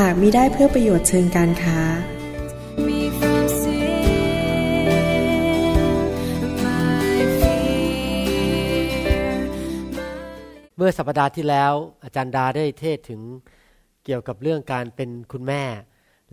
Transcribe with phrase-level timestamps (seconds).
[0.00, 1.80] หากมิได้เพื่อประโยชน์เชิงการค้า
[10.76, 11.72] เมื่อสัปดาห์ที่แล้ว
[12.04, 13.20] อาจารย์ดาได้เทศถึง
[14.04, 15.62] เกี่ยวกับเรื่องการเป็นคุณแม่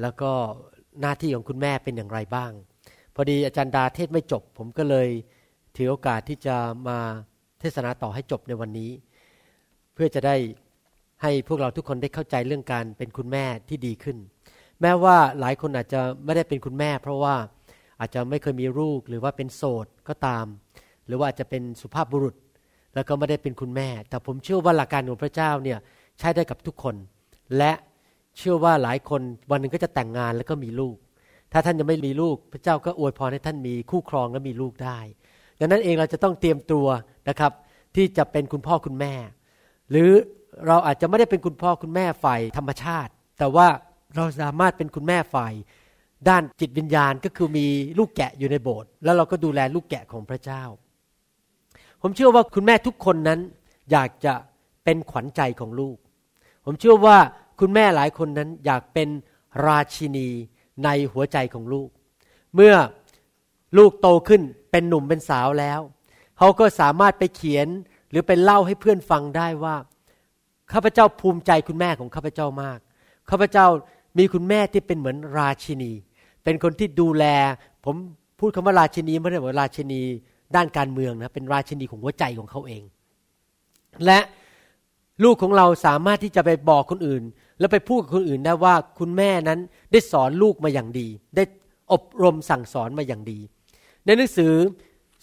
[0.02, 0.32] แล้วก็
[1.02, 2.52] หน้าที่ของคุณแม่เป็นอย่างไรบ้าง
[3.16, 5.08] พอดีอาจารย์ดาเทศไม่จบ ผมก็เลย
[5.76, 6.56] ถือโอกาสที่จะ
[6.88, 7.00] มา
[7.60, 8.92] เทศนาต่อให้จบในวันนี้
[9.94, 10.36] เพื่อจะได้
[11.22, 14.18] ให้พวกเราทุกคนได้เข้าใจเรื่องการเป็นคุณแม่ที่ดีขึ้น
[14.82, 17.36] แม้ว่าหลายคนอาจจะไม่ได้เป็นคุณแม่ เพราะว่า
[18.00, 20.46] อาจจะไม่เคยมีลูกหรือว่าเป็นโสดก็ตาม
[21.08, 22.36] หรือว่าอาจจะเป็นสุภาพบุรุษ
[22.96, 25.80] แล้วก็ไม่ได้เป็นคุณแม่ แต่ผมเชื่อว่าหลักการของพระเจ้าเนี่ย
[26.20, 26.96] ใช้ได้กับทุกคน
[27.58, 27.72] และ
[28.38, 30.96] เชื่อว่าหลายคนวันหนึ่งก็จะแต่งงานแล้วก็มีลูก
[31.52, 35.00] ถ้าท่านยังไม่มีลูก พระเจ้าก็อวยพรให้ท่านมีคู่ครองและมีลูกได้
[35.60, 36.88] ดังนั้นเองเราจะต้องเตรียมตัว
[37.30, 37.52] นะครับ
[37.96, 39.14] ที่จะเป็นคุณพ่อคุณแม่
[39.92, 40.12] หรือ
[40.68, 43.68] เราอาจจะไม่ได้เป็นคุณพ่อคุณแม่ฝ่ายธรรมชาติ แต่ว่า
[44.16, 45.54] เราสามารถเป็นคุณแม่ฝ่าย
[46.30, 47.66] ด้านจิตวิญญาณก็คือมี
[48.00, 50.64] ลูกแกะอยู่ในโบสถ์แล้วเราก็ดูแลลูกแกะของพระเจ้า
[52.02, 53.40] ผมเชื่อว่าคุณแม่ทุกคนนั้น
[53.92, 54.34] อยากจะ
[54.84, 55.98] เป็นขวัญใจของลูก
[56.66, 57.18] ผมเชื่อว่า
[57.60, 59.10] คุณแม่หลายคนนั้นอยากเป็น
[59.66, 60.30] ราชินี
[60.84, 61.90] ในหัวใจของลูก
[62.56, 62.76] เมื่อ
[63.78, 64.42] ลูกโตขึ้น
[64.72, 65.80] เป็นหนุ่มเป็นสาวแล้ว
[66.38, 67.68] เขาก็สามารถไปเขียน
[68.10, 69.76] หรือไปเล่าให้เพื่อนฟังได้ว่า
[70.74, 72.80] ข้าพเจ้าภูมิใจคุณแม่ของข้าพเจ้ามาก
[73.30, 73.66] ข้าพเจ้า
[74.18, 75.92] มีคุณแม่ที่เป็นเหมือนราชินี
[76.44, 77.26] เป็นคนที่ดูแล
[77.86, 77.96] ผม
[78.40, 80.02] พูดคำว่าราชินีไม่ได้ว่าราชินี
[80.56, 82.84] ด้านการเมืองนะ เป็นราชินีของหัวใจของเขาเอง
[84.06, 84.20] และ
[85.24, 87.24] ลูกของเราสามารถที่จะไปบอกคนอื่น
[87.60, 89.60] แล้วไปพูดกับคนอื่นได้ว่าคุณแม่นั้น
[89.92, 91.44] ได้สอนลูกมาอย่างดี ได้
[91.92, 93.40] อบรมสั่งสอนมาอย่างดี
[94.06, 94.54] ในหนังสือ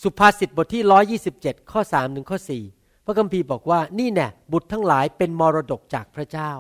[0.03, 0.83] สุภาษิตบทที่
[1.31, 2.78] 127 ข้อ3ถึงข้อ4พ
[3.09, 6.51] ระคัมภีร์บอกว่านี่แน่บุตรทั้งหลายเป็นมรดกจากพระเจ้า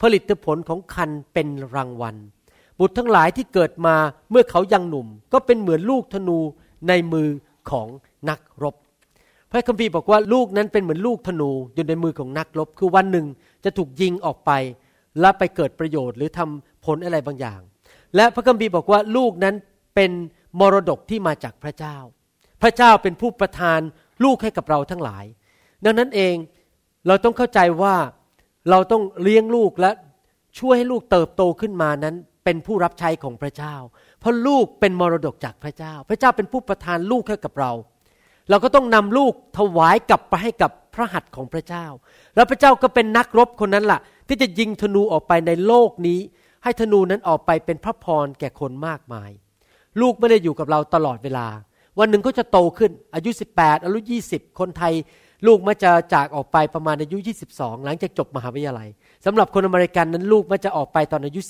[0.00, 2.16] ผลิตผลของคันเป็นรางวัล
[2.80, 3.96] บุตรทั้งหลายที่เกิดมา
[4.30, 6.38] เมื่อเขายังหนุ่ม ก็เป็นเหมือนลูกธนู
[6.88, 7.28] ในมือ
[7.70, 7.88] ของ
[8.30, 8.74] นักรบ
[9.50, 13.26] พระคัมภีร์บอกว่าลูกนั้นเป็นเหมือนลูกธนูอยู่ในมือของนักรบ คือวันหนึ่ง
[13.64, 14.50] จะถูกยิงออกไป
[15.20, 17.60] และไปเกิดประโยชน์หรือทำผลอะไรบางอย่าง
[18.16, 19.54] และพระคัมภีร์บอกว่าลูกนั้น
[19.94, 20.10] เป็น
[20.60, 21.96] มรดกที่มาจากพระเจ้า
[22.62, 23.80] พระเจ้าเป็นผู้ประทาน
[24.24, 25.24] ลูกให้กับเราทั้งหลาย
[25.84, 26.34] ดังนั้นเอง
[27.06, 27.96] เราต้องเข้าใจว่า
[28.70, 29.90] เราต้องเลี้ยงลูกและ
[30.58, 33.74] ช่วยให้ลูกเติบโตขึ้นมานั้น เป็นผู้รับใช้ของพระเจ้า
[34.20, 37.72] เพราะลูกเป็นมรดกจากพระเจ้า พระเจ้าเป็นผู้ประทานลูกให้กับเรา
[38.50, 41.86] เราก็ต้องนำลูกถวายกลับไปให้กับพระหัตถ์ของพระเจ้า
[42.34, 46.18] แล้วพระเจ้าก็เป็นนักรบคนนั้นล่ะ ที่จะยิงธนูออกไปในโลกนี้
[46.64, 49.30] ให้ธนูนั้นออกไปเป็นพระพรแก่คนมากมาย
[50.00, 51.46] ลูกไม่ได้อยู่กับเราตลอดเวลา
[51.98, 53.98] วันหนึ่งก็จะโตขึ้นอายุ 18อายุ
[54.30, 54.94] 20 คนไทย
[55.46, 57.16] ลูกมักจะจากออกไปประมาณอายุ
[57.50, 58.88] 22 หลังจากจบมหาวิทยาลัย
[59.24, 61.40] สำหรับคนอเมริกันนั้นลูกมักจะออกไปตอนอายุ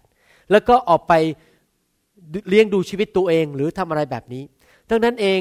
[0.00, 1.12] 18 แล้วก็ออกไป
[2.48, 4.42] เลี้ยงดูชีวิตตัวเองหรือทำอะไรแบบนี้
[4.90, 5.40] ดังนั้นเอง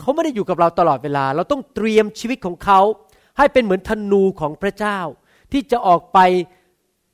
[0.00, 2.80] เขาไม่ได้อยู่กับเราตลอดเวลา เราต้องเตรียมชีวิตของเขา
[3.38, 4.98] ให้เป็นเหมือนธนูของพระเจ้า
[5.52, 6.18] ที่จะออกไป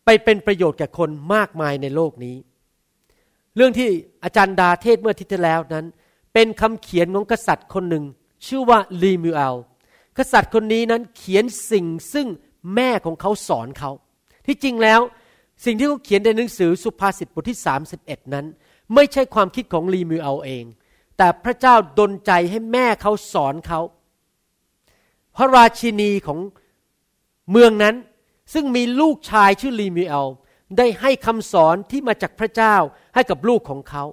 [0.04, 2.36] ไปเป็นประโยชน์แก่คนมากมายในโลกนี้
[3.56, 3.88] เรื่องที่
[4.24, 5.86] อาจารย์ดาเทศเมื่อทิตย์แล้วนั้น
[6.34, 8.04] เป็นคำเขียนของกษัตริย์คนหนึ่ง
[8.46, 9.56] ชื่อว่าลีมิเอล
[10.18, 12.26] กษัตริย์คนนี้นั้นเขียนสิ่งซึ่ง
[12.74, 13.90] แม่ของเขาสอนเขา
[14.46, 15.00] ที่จริงแล้ว
[15.64, 17.58] สิ่งที่เขาเขียนในหนังสือสุภาษิตบทที่
[17.96, 18.46] 31 นั้น
[18.94, 20.64] ไม่ใช่ความคิดของลีมิเอลเอง
[21.16, 23.80] แต่พระเจ้าดลใจให้แม่เขาสอนเขา
[25.36, 26.38] พระราชินีของ
[27.50, 27.96] เมืองนั้น
[28.52, 30.28] ซึ่งมีลูกชายชื่อลีมิเอล
[30.78, 32.76] ได้ให้คำสอนที่มาจากพระเจ้า
[33.14, 34.04] ให้กับลูกของเขา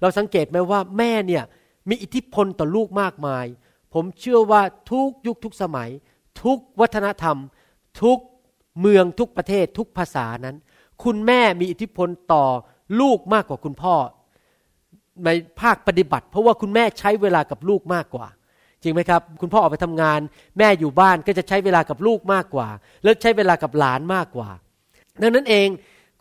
[0.00, 1.44] เราสังเกตไหมว่าแม่เนี่ย
[1.88, 3.46] มีอิทธิพลต่อลูกมากมาย
[3.94, 5.90] ผมเชื่อว่าทุกยุคทุกสมัย
[6.42, 7.36] ทุกวัฒนธรรม
[8.02, 8.18] ทุก
[8.80, 10.56] เมืองทุกประเทศทุกภาษานั้น
[11.04, 12.44] คุณแม่มีอิทธิพลต่อ
[13.00, 13.94] ลูกมากกว่าคุณพ่อ
[15.24, 15.30] ใน
[15.60, 18.26] ภาคปฏิบัติ เพราะว่าคุณแม่ใช้เวลากับลูกมากกว่า
[18.82, 20.20] จริงไหมครับ คุณพ่อออกไปทำงาน
[20.58, 22.68] แม่อยู่บ้านก็จะใช้เวลากับลูกมากกว่า
[23.02, 24.48] แล้วใช้เวลากับหลานมากกว่า
[25.22, 25.68] ดังนั้นเอง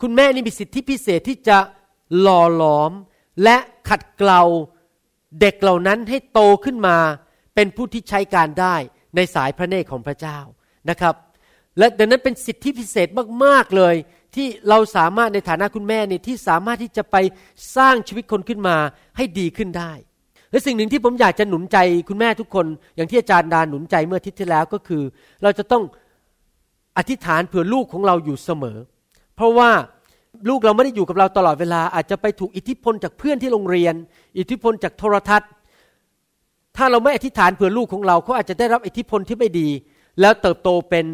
[0.02, 1.58] คุณแม่นี่มีสิทธิพิเศษที่จะ
[2.20, 2.92] หล่อหลอม
[3.44, 3.58] และ
[3.90, 4.42] ขัดเกลา
[5.42, 6.98] เด็กเหล่านั้นให้โตขึ้นมา
[7.56, 8.76] เป็นผู้ที่ใช้การได้
[9.16, 10.38] ในสายพระเนตรของพระเจ้า
[10.90, 11.16] นะครับ
[11.78, 13.08] และดังนั้นเป็นสิทธิพิเศษ
[13.44, 13.96] มากๆเลย
[14.36, 17.16] ที่เราสามารถในฐานะคุณแม่เนี่ยที่สามารถที่จะไป
[17.78, 18.76] สร้างชีวิตคนขึ้นมา
[19.18, 19.92] ให้ดีขึ้นได้
[20.52, 21.78] และสิ่งหนึ่งที่ผมอยากจะหนุนใจ
[22.10, 22.66] คุณแม่ทุกคน
[22.96, 25.04] อย่างที่อาจารย์ดาหนุนใจเมื่ออาทิตย์ที่แล้วก็คือ
[25.44, 25.84] เราจะต้อง
[26.98, 28.78] อธิษฐานเผื่อลูกของเราอยู่เสมอ
[29.36, 29.70] เพราะว่า
[30.50, 33.96] ลูกเราไม่ได้อยู่กับเราตลอดเวลาอาจจะไปถูกอิทธิพลจากเพื่อนที่โรงเรียน
[34.40, 35.50] อิทธิพลจากโทรทัศน์
[36.78, 39.70] ถ้าเราไม่อธิษฐานเผื่อลูกของเราเขาอาจจะได้รับอิทธิพลที่ไม่ดี
[40.22, 41.06] แล้วเติบโตเป็น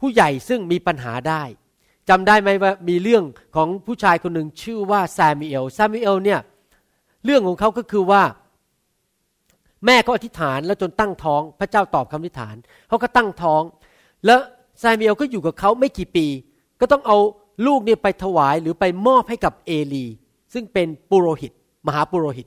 [0.00, 1.42] ผู้ใหญ่ซึ่งมีปัญหาได้
[2.08, 3.24] จำได้ไหมว่ามีเรื่อง
[3.56, 6.40] ของผู้ชายคนหนึ่งชื่อว่าซามิเอลซามิเอลเนี่ย
[7.24, 8.22] เรื่องของเขาก็คือว่า
[9.86, 12.56] แม่เขาอธิษฐานแล้วจนตั้งท้อง พระเจ้าตอบคำอธิษฐาน
[12.88, 13.62] เขาก็ตั้งท้อง
[14.26, 14.40] แล้ว
[14.82, 16.26] ซามิเอลก็อยู่กับเขาไม่กี่ปี
[16.80, 17.18] ก็ต้องเอา
[17.66, 20.06] ลูกเนี่ยไปถวายหรือไปมอบให้กับเอลี
[20.52, 21.52] ซึ่งเป็นปุโรหิต
[21.86, 22.46] มหาปุโรหิต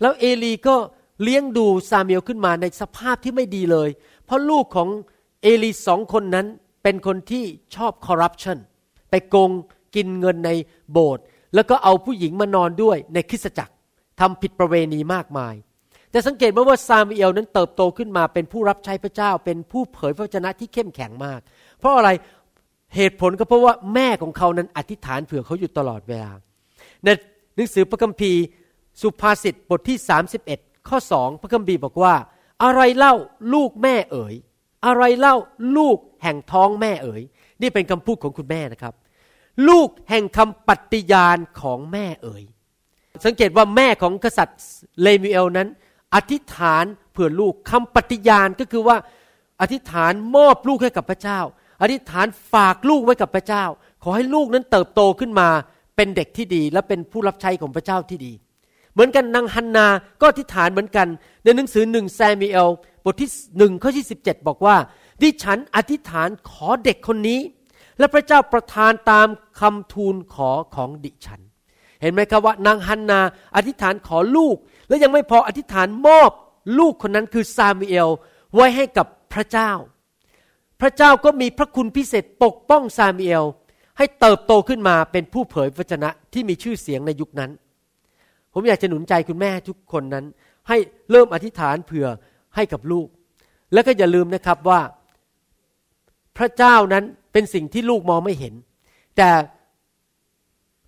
[0.00, 0.76] แล้วเอลีก็
[1.22, 3.88] เลี้ยงดูซามูเอลขึ้นมาในสภาพที่ไม่ดีเลย
[4.24, 4.88] เพราะลูกของ
[5.42, 6.46] เอลีสองคนนั้น
[6.82, 8.58] เป็นคนที่ชอบคอร์รัปชัน
[9.10, 9.50] ไปโกง
[9.94, 10.50] กินเงินใน
[10.92, 11.24] โบสถ์
[11.54, 13.74] แล้วก็เอาผู้หญิงมานอนด้วยในคริสตจักร
[14.20, 15.54] ทำผิดประเวณีมากมาย
[16.10, 21.40] แต่สังเกตไหมว่าซามูเอลนั้นเติบโตขึ้นมาเป็นผู้รับใช้พระเจ้า เป็นผู้เผยพระวจนะที่เข้มแข็งมาก
[21.78, 22.10] เพราะอะไร
[22.96, 26.32] เหตุผลก็เพราะว่าแม่ของเขานั้นอธิษฐานเผื่อเขาอยู่ตลอดเวลา
[27.04, 27.08] ใน
[27.54, 28.42] หนังสือพระคัมภีร์
[29.00, 29.98] สุภาษิตบทที่
[30.38, 32.14] 31 ข้อสองพระคัมภีร์บอกว่า
[32.64, 33.14] อะไรเล่า
[33.54, 34.34] ลูกแม่เอ๋ย
[34.86, 35.36] อะไรเล่า
[35.76, 37.22] ลูกแห่งท้องแม่เอ๋ย
[37.62, 38.94] นี่เป็นคำพูดของคุณแม่นะครับ
[39.68, 42.44] ลูกแห่งคำปฏิญาณของแม่เอ๋ย
[43.24, 44.60] สังเกตว่าแม่ของกษัตริย์
[45.02, 45.68] เลมิเอลนั้น
[46.14, 48.96] อธิษฐานเผื่อลูกคำปฏิญาณก็คือว่า
[49.60, 51.40] อธิษฐานมอบลูกให้กับพระเจ้า
[51.82, 53.64] อธิษฐานฝากลูกไว้กับพระเจ้า
[54.02, 55.48] ขอให้ลูกนั้นเติบโตขึ้นมา
[55.96, 58.32] เป็นเด็กที่ดีและเป็นผู้รับใช้ของพระเจ้าที่ดี
[58.96, 59.86] เหมือนกันนางฮันนา
[60.20, 61.08] ก็อธิษฐานเหมือนกัน
[61.44, 62.70] ในหนังสือหนึ่งแซมิเอล
[63.04, 64.76] บทที่หนึ่งข้อที่สิบเจ็ดบอกว่า
[65.22, 67.40] ดิฉันอธิษฐานขอเด็กคนนี้
[67.98, 69.28] และพระเจ้าประทานตาม
[69.60, 71.40] คำทูลขอของดิฉัน
[72.00, 73.20] เห็นไหมครับว่านางฮันนา
[73.56, 74.56] อธิษฐานขอลูก
[74.88, 76.30] และยังไม่พออธิษฐานมอบ
[76.78, 78.08] ลูกคนนั้นคือซามูเอล
[78.54, 79.70] ไว้ให้กับพระเจ้า
[80.80, 83.44] พระเจ้าก็มีพระคุณพิเศษปกป้องซามูเอล
[83.98, 87.50] ให้เติบโตขึ้นมาเป็นผู้เผยพระชนะที่มีชื่อเสียงในยุคนั้น
[88.58, 90.24] ผมอยากจะหนุนใจคุณแม่ทุกคนนั้น
[90.68, 90.76] ให้
[91.10, 92.06] เริ่มอธิษฐานเผื่อ
[92.54, 93.08] ให้กับลูก
[93.72, 94.80] แล้วก็อย่าลืมนะครับว่า
[96.38, 98.54] พระเจ้านั้นเป็นสิ่งที่ลูกมองไม่เห็น
[99.16, 99.30] แต่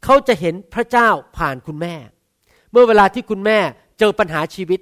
[0.04, 1.94] เขาจะเห็นพระเจ้าผ่านคุณแม่
[2.72, 3.58] เมื่อเวลาที่คุณแม่
[3.98, 4.80] เจอปัญหาชีวิต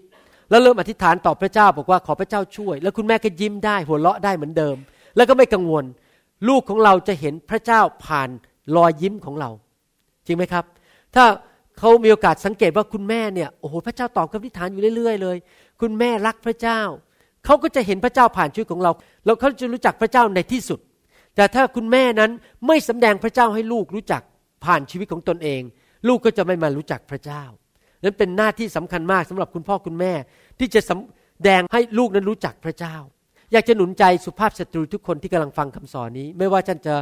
[0.50, 4.76] แล้วเริ่มอธิษฐานต่อพระเจ้าบอกว่าขอพระเจ้าช่วย แล้วคุณแม่ก็ยิ้มได้หัวเราะได้เหมือนเดิม
[5.16, 5.84] แล้วก็ไม่กังวล
[6.48, 8.28] ลูกของเราจะเห็นพระเจ้าผ่าน
[8.76, 9.50] รอยยิ้มของเรา
[10.26, 10.64] จริงไหมครับ
[11.14, 11.24] ถ้า
[11.78, 15.36] เขามีโอกาสสังเกตว่าคุณแม่เนี่ยโอ้โหพระเจ้าตอบคำอธิฐานอยู่เรื่อยๆเลย
[15.80, 16.80] คุณแม่รักพระเจ้า
[17.44, 18.92] เขาก็จะเห็นพระเจ้าผ่านชีวิตของเรา
[19.24, 20.80] แล้วเขาจะรู้จักพระเจ้าในที่สุด
[21.36, 22.30] แต่ถ้าคุณแม่นั้น
[22.66, 24.22] ไม่สำแดงพระเจ้าให้ลูกรู้จัก
[24.64, 25.62] ผ่านชีวิตของตนเอง
[26.08, 27.42] ลูกก็จะไม่มารู้จักพระเจ้า
[28.04, 30.12] นั้นเป็นหน้าที่สำคัญมากสำหรับคุณพ่อคุณแม่
[30.58, 32.96] ที่จะสำแดงให้ลูกนั้นรู้จักพระเจ้า
[33.52, 36.94] อยากจะหนุนใจสุภาพสตรีทุกคนที่กำลังฟังคำสอนนี้ ไม่ว่าท่านจะ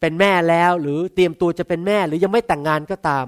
[0.00, 3.26] เป็นแม่แล้วหรือเตรียมตัวจะเป็นแม่หรือยังไม่แต่งงานก็ตาม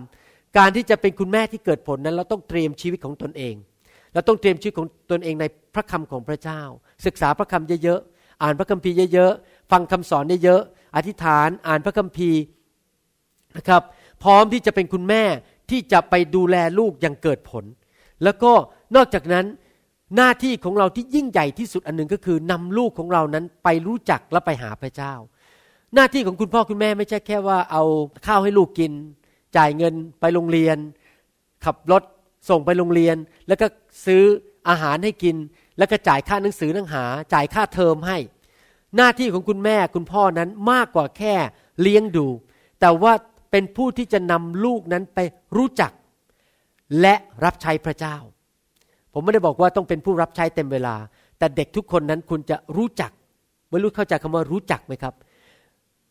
[0.56, 3.54] การที่จะเป็นคุณแม่ที่เกิดผลนั้น เราต้องเตรียมชีวิตของตนเอง
[4.14, 5.44] เราต้องเตรียมชีวิตของตนเองใน
[5.74, 6.60] พระคำของพระเจ้า
[7.06, 12.40] ศึกษาพระคำเยอะๆอ่านพระคัมภีร์เยอะๆฟังคำสอนเยอะๆอธิษฐานอ่านพระคัมภีร์
[13.56, 13.82] นะครับ
[14.22, 15.22] พร้อมที่จะเป็นคุณแม่
[15.70, 17.64] ที่จะไปดูแลลูกอย่างเกิดผล
[18.24, 18.52] แล้วก็
[18.96, 19.46] นอกจากนั้น
[20.16, 25.12] หน้าที่ของเราที่ยิ่งใหญ่ที่สุดอันหนึ่งก็คือนำลูกของเรานั้นไปรู้จักและไปหาพระเจ้า
[25.94, 27.82] หน้าที่ของคุณพ่อคุณแม่ไม่ใช่แค่ว่าเอา
[28.26, 28.92] ข้าวให้ลูกกิน
[29.56, 30.76] จ่ายเงินไปโรงเรียน
[31.64, 32.02] ขับรถ
[32.48, 33.16] ส่งไปโรงเรียน
[33.48, 33.66] แล้วก็
[34.06, 34.22] ซื้อ
[34.68, 35.36] อาหารให้กิน
[35.78, 37.04] แล้วก็จ่ายค่าหนังสือหนังหา
[37.34, 38.18] จ่ายค่าเทอมให้
[38.96, 41.34] หน้าที่ของคุณแม่คุณพ่อนั้นมากกว่าแค่
[41.80, 42.26] เลี้ยงดู
[42.80, 43.12] แต่ว่า
[43.50, 45.18] เป็นผู้ที่จะนำลูกนั้นไป
[45.56, 45.92] รู้จัก
[47.00, 47.14] และ
[47.44, 48.16] รับใช้พระเจ้า
[49.12, 50.96] ผมไม่ได้บอกว่าต้องเป็นผู้รับใช้เต็มเวลา
[51.38, 53.10] แต่เด็กทุกคนนั้นคุณจะรู้จัก
[53.70, 55.14] ไม่รู้เข้าใจคำว่ารู้จักไหมครับ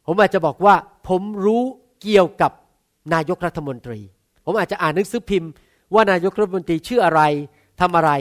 [0.06, 0.76] ผมอาจจะบอกว่า
[1.08, 1.64] ผมรู้
[2.02, 2.52] เกี่ยวกับ
[3.16, 4.00] นายกรัฐมนตรี
[4.46, 5.52] ผมอาจจะอ่านหนังสือพิมพ์
[5.94, 7.22] ว่านายกรัฐมนตรีชื่ออะไร
[7.82, 8.12] ทำอะไร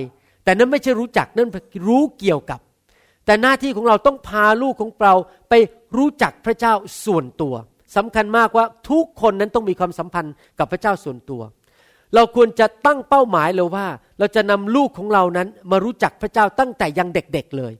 [0.44, 1.48] แต่นั้นไม่ใช่รู้จักนั่น
[1.88, 2.60] รู้เกี่ยวกับ
[3.26, 5.14] แต่หน้าที่ของเราต้องพาลูกของเรา
[5.48, 5.54] ไป
[5.96, 6.72] รู้จักพระเจ้า
[7.04, 7.54] ส่วนตัว
[7.96, 11.42] สำคัญมากว่าทุกคนนั้นต้องมีความสัมพันธ์กับพระเจ้าส่วนตัว
[12.14, 13.86] เราควรจะตั้งเป้าหมายเลยว่า
[14.18, 17.72] เราจะนำลูกของเรานั้นมารู้จักพระเจ้าตั้งแต่ยังเด็กๆเลย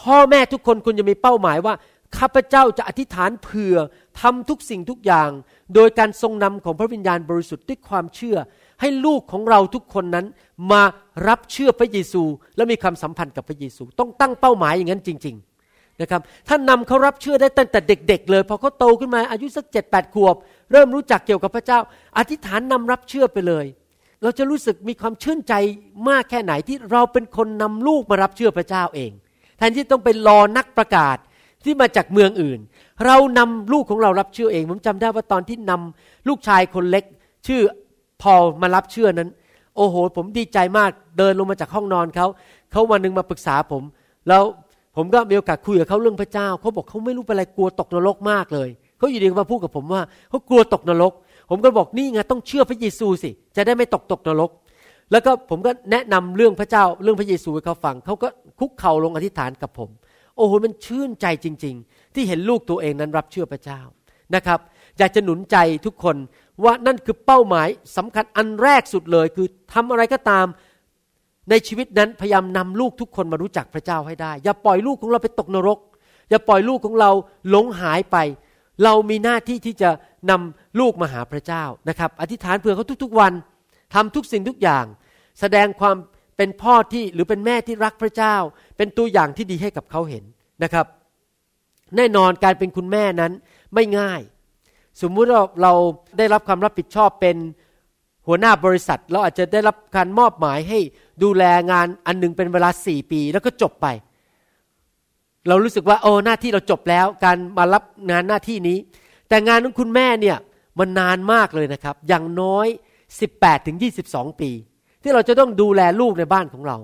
[0.00, 1.74] พ่อแม่ทุกคนควรจะมีเป้าหมายว่า
[2.16, 3.76] ข้าพเจ้าจะอธิษฐานเผื่อ
[4.20, 5.30] ทำทุกสิ่งทุกอย่าง
[5.74, 8.36] โดยการทรงนำของพระวิญญาณบริสุทธิ์ด้วยความเชื่อ
[8.80, 10.26] ให้ลูกของเราทุกคนนั้น
[10.72, 10.82] มา
[11.28, 12.22] รับเชื่อพระเยซู
[12.56, 15.36] และมีความสัมพันธ์กับพระเยซู ต้องตั้งเป้าหมายอย่างนั้นจริง
[15.68, 20.36] ๆนะครับท่านนำเขารับเชื่อได้ตั้งแต่เด็ก ๆ เลยพอเขาโตขึ้นมาอายุสักเจ็ดแปดขวบ
[20.72, 21.78] เริ่มรู้จักเกี่ยวกับพระเจ้า
[22.18, 23.66] อธิษฐานนำรับเชื่อไปเลย
[24.22, 25.54] เราจะรู้สึกมีความชื่นใจ
[26.08, 29.10] มากแค่ไหนที่เราเป็นคนนำลูกมารับเชื่อพระเจ้าเอง
[29.58, 31.16] แทนที่ต้องไปรอนักประกาศ
[31.68, 32.60] ที่มาจากเมืองอื่น
[33.06, 37.04] เรานำลูกของเรารับเชื่อเอง ผมจำได้ว่าตอนที่นำลูกชายคนเล็ก
[37.46, 37.60] ชื่อ
[38.22, 39.30] พอลมารับเชื่อนั้น
[39.76, 42.26] โอ้โห ผมดีใจมากเดินลงมาจากห้องนอนเขา
[42.72, 43.82] เขาวันหนึ่งมาปรึกษาผม
[44.28, 44.42] แล้ว
[44.96, 51.12] ผมก็มีโอกาสคุยกับเขาเรื่องพระเจ้าเขาบอกเขาไม่รู้เป็นอะไรกลัวตกนรกมากเลยเขาอยู่ดีมาพูดกับผมว่าเขากลัวตกนรก
[51.50, 54.50] ผมก็บอกนี่ไงต้องเชื่อพระเยซูสิ จะได้ไม่ตกตกนรก
[55.12, 59.88] แล้วก็ผมก็แนะนำเรื่องพระเจ้าเรื่องพระเยซูให้เขาฟังเขาก็คุกเข่าลงอธิษฐานกับผม
[60.38, 63.80] โอ้โหมันชื่นใจจริง ๆ ที่เห็นลูกตัวเองนั้นรับเชื่อพระเจ้า
[64.34, 64.58] นะครับ
[64.98, 66.16] อยากจะหนุนใจทุกคน
[66.64, 70.46] ว่านั่นคือเป้าหมายสำคัญอันแรกสุดเลย คือทำอะไรก็ตาม
[71.50, 75.78] ในชีวิตนั้นพยายามนำลูกทุกคนมารู้จักพระเจ้าให้ได้ อย่าปล่อยลูกของเราไปตกนรก
[76.30, 77.10] อย่าปล่อยลูกของเรา
[77.50, 78.16] หลงหายไป
[78.84, 79.90] เรามีหน้าที่ที่จะ
[80.30, 83.32] นำลูกมาหาพระเจ้านะครับ อธิษฐานเผื่อเขาทุกๆวัน
[83.94, 84.84] ทำทุกสิ่งทุกอย่าง
[85.40, 85.96] แสดงความ
[86.38, 88.36] เป็นพ่อที่หรือเป็นแม่ที่รักพระเจ้า
[88.76, 90.24] เป็นตัวอย่างที่ดีให้กับเขาเห็น
[90.62, 90.86] นะครับ
[91.96, 93.32] แน่นอนการเป็นคุณแม่นั้น
[93.74, 94.20] ไม่ง่าย
[95.02, 95.72] สมมุติเราเรา
[96.18, 97.36] ได้รับความรับผิดชอบเป็น
[98.26, 100.78] หัวหน้าบริษัท เราอาจจะได้รับการมอบหมายให้
[101.22, 103.86] ดูแลงานอันหนึงเป็นเวลาสี่ปี แล้วก็จบไป
[105.48, 108.78] เรารู้สึกว่าโอ้หน้าที่เราจบแล้ว การมารับงานหน้าที่นี้
[109.28, 110.36] แต่งานของคุณแม่เนี่ย
[110.78, 112.66] มันนานมากเลยนะครับ อย่างน้อย
[113.18, 113.76] 18ถึง
[114.08, 114.50] 22 ปี
[115.02, 116.76] ที่เราจะต้องดูแลลูกในบ้านของเรา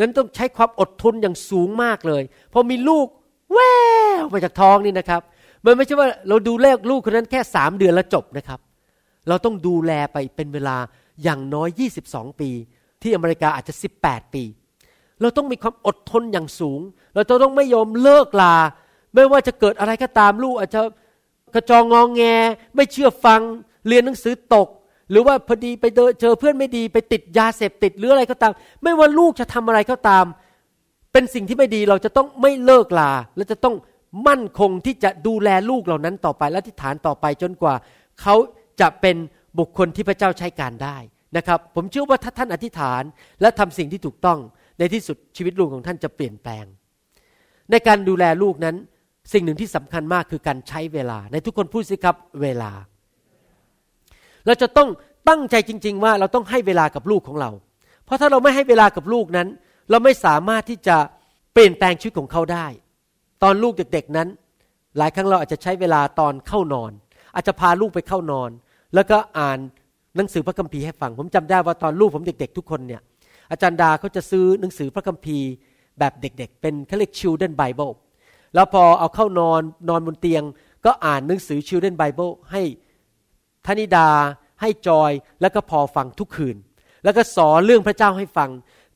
[0.00, 2.22] นั้นต้องใช้ความอดทนอย่างสูงมากเลย
[2.52, 3.06] พอมีลูก
[3.52, 3.58] แว
[4.20, 5.20] วมาจากท้องนี่นะครับ
[5.64, 8.60] มันไม่ใช่ว่าเราดูแลลูกคนนั้นแค่สามเดือนแล้วจบนะครับ
[9.28, 10.76] เราต้องดูแลไปเป็นเวลา
[11.22, 11.68] อย่างน้อย
[12.04, 12.50] 22 ปี
[13.02, 13.74] ที่อเมริกาอาจจะ
[14.04, 14.44] 18 ปี
[15.20, 16.80] เราต้องมีความอดทนอย่างสูง
[17.14, 18.56] เราจะต้องไม่ยอมเลิกลา
[19.14, 20.80] ไม่ว่าจะเกิดอะไรก็ตามลูกอาจจะ
[21.54, 22.22] กระจองงองแง
[22.74, 23.40] ไม่เชื่อฟัง
[23.88, 24.68] เรียนหนังสือตก
[25.10, 25.84] หรือว่าพอดีไป
[26.20, 30.24] เจอเพื่อนไม่ดีไปติดยาเสพติดหรืออะไรก็ตาม ไม่ว่าลูกจะทำอะไรก็ตาม
[31.12, 33.74] เป็นสิ่งที่ไม่ดีเราจะต้องไม่เลิกลา และจะต้อง
[34.28, 37.74] มั่นคงที่จะดูแลลูกเหล่านั้นต่อไปและทิฏฐานต่อไปจนกว่า
[38.20, 38.34] เขา
[38.80, 39.16] จะเป็น
[39.58, 40.96] บุคคลที่พระเจ้าใช้การได้
[41.36, 43.02] นะครับ ผมเชื่อว่าถ้าท่านอธิษฐาน
[43.40, 44.38] และทำสิ่งที่ถูกต้อง
[44.78, 46.64] ในที่สุดชีวิตลูกของท่านจะเปลี่ยนแปลง
[47.70, 48.76] ในการดูแลลูกนั้น
[49.32, 52.70] สิ่งหนึ่งที่สำคัญมากคือการใช้เวลา ในทุกคนพูดสิครับเวลา
[54.46, 54.88] เราจะต้อง
[55.28, 57.50] ตั้งใจจริง ๆ ว่าเราต้องให้เวลากับลูกของเรา
[58.04, 59.48] เพราะถ้าเราไม่ให้เวลากับลูกนั้น
[59.90, 60.96] เราไม่สามารถที่จะ
[61.52, 62.66] เปลี่ยนแปลงชีวิตของเขาได้
[63.42, 64.28] ตอนลูกเด็กๆนั้น
[64.98, 66.92] หลายครั้งเราอาจจะใช้เวลาตอนเข้านอน
[67.34, 68.50] อาจจะพาลูกไปเข้านอน
[68.94, 69.58] แล้วก็อ่าน
[70.16, 73.00] หนังสือพระคัมภีร์ให้ฟัง ผมจำได้ว่าตอนลูกผมเด็ก ๆ ทุกคนเนี่ย
[73.50, 75.48] อาจารย์ดาเขาจะซื้อหนังสือพระคัมภีร์
[75.98, 77.92] แบบเด็กๆ เป็นเขาเรียก children bible
[78.54, 80.42] แล้วพอเอาเข้านอนนอนบนเตียง
[80.84, 82.62] ก็อ่านหนังสือ children bible ให้
[83.66, 84.08] ธนิดา
[84.60, 86.56] ให้จอยแล้วก็พอฟังทุกคืน
[87.04, 88.50] แล้วก็สอนเรื่องพระเจ้าให้ฟัง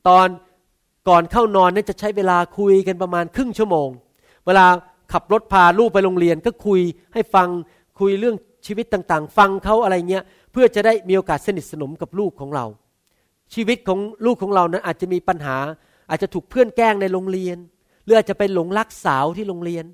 [0.07, 0.27] ตอน
[1.09, 3.89] ก่อนเข้านอนนั้นจะใช้เวลาคุยกันประมาณครึ่งชั่วโมง
[4.45, 4.65] เวลา
[5.13, 6.81] ขับรถพาลูกไปโรงเรียนก็คุย
[7.13, 7.47] ให้ฟัง
[7.99, 8.35] คุยเรื่อง
[8.65, 12.65] ชีวิตต่างๆ ฟังเขาอะไรเงี้ยเพื่อจะได้มีโอกาสสนิทสนมกับลูกของเรา
[13.53, 15.57] ชีวิตของลูกของเรานั้นอาจจะมีปัญหา
[16.09, 17.57] อาจจะถูกเพื่อนแกล้งในโรงเรียน
[18.03, 19.85] หรืออาจจะไปหลงรักสาวที่โรงเรียน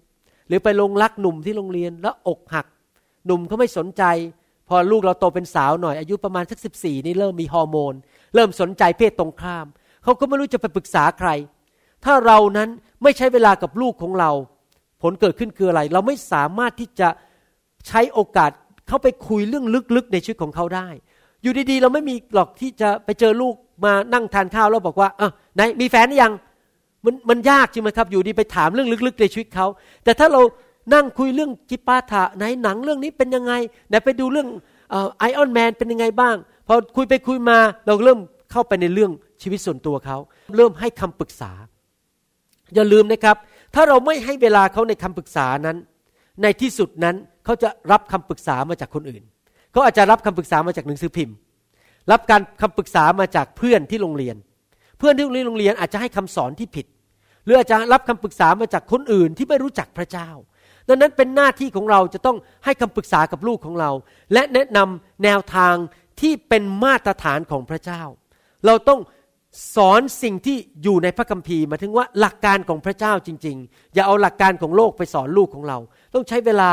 [0.47, 2.65] หรือไปหลงรักหนุ่มที่โรงเรียนแล้วอกหัก
[3.25, 4.03] หนุ่มเขาไม่สนใจ
[4.69, 7.93] พอลูกเราโตเป็นสาวหน่อยอายุประมาณสักสิบสี่นี่เริ่มมีฮอร์โมน
[8.35, 9.65] เริ่มสนใจเพศตรงข้าม
[10.03, 11.29] เขาก็ไม่รู้จะไปปรึกษาใคร
[12.05, 12.69] ถ้าเรานั้น
[13.03, 14.31] ไม่ใช้เวลากับลูกของเรา
[15.01, 17.09] ผลเกิดขึ้นคืออะไร เราไม่สามารถที่จะ
[17.87, 18.51] ใช้โอกาส
[18.87, 20.87] เข้าไปคุยเรื่องลึกๆ ในชีวิตของเขาได้
[21.41, 23.55] อยู่ดีๆ เราไม่มีหรอกที่จะไปเจอลูก
[23.85, 26.33] มานั่งทานข้าวแล้วบอกว่าเออไหนมีแฟนหรือยัง
[27.05, 29.67] มันมันยากใช่ไหมครับ อยู่ดีไปถามเรื่องลึกๆ ในชีวิตเขา
[30.03, 30.41] แต่ถ้าเรา
[30.93, 33.53] นั่งคุยเรื่องจิปาถะไหนหนังเรื่องนี้เป็นยังไง
[33.89, 34.47] ไหนไปดูเรื่อง
[35.19, 36.35] ไอออนแมนเป็นยังไงบ้าง
[36.67, 38.19] พอคุยไปคุยมาเราเริ่ม
[38.51, 39.11] เข้าไปในเรื่อง
[39.41, 40.17] ชีวิตส่วนตัวเขา
[40.55, 41.51] เริ่มให้คำปรึกษา
[42.75, 43.35] อย่าลืมนะครับ
[43.75, 45.77] ถ้าเราไม่ให้เวลาเขาในคำปรึกษานั้น
[46.41, 47.15] ในที่สุดนั้น
[47.45, 49.23] เขาจะรับคำปรึกษามาจากคนอื่น
[49.71, 51.35] เขาอาจจะรับคำปรึกษามาจากหนังสือพิมพ์
[52.11, 54.35] รับการคำปรึกษามาจากเพื่อนที่โรงเรียน
[54.99, 56.85] เพื่อนที่โรงเรียนอาจจะให้คำสอนที่ผิด
[57.45, 60.29] หรืออาจจะรับคำปรึกษามาจากคนอื่นที่ไม่รู้จักพระเจ้า
[60.87, 63.91] ดังนั้นเป็นหน้าที่ของเราจะต้องให้คำปรึกษากับลูกของเรา
[64.33, 65.75] และแนะนำแนวทาง
[66.21, 68.01] ที่เป็นมาตรฐานของพระเจ้า
[68.65, 68.99] เราต้อง
[69.75, 75.77] สอนสิ่งที่อยู่ในพระคัมภีร์มาถึงว่าหลักการของพระเจ้าจริง ๆ อย่าเอาหลักการของโลกไปสอนลูกของเรา
[76.13, 76.71] ต้องใช้เวลา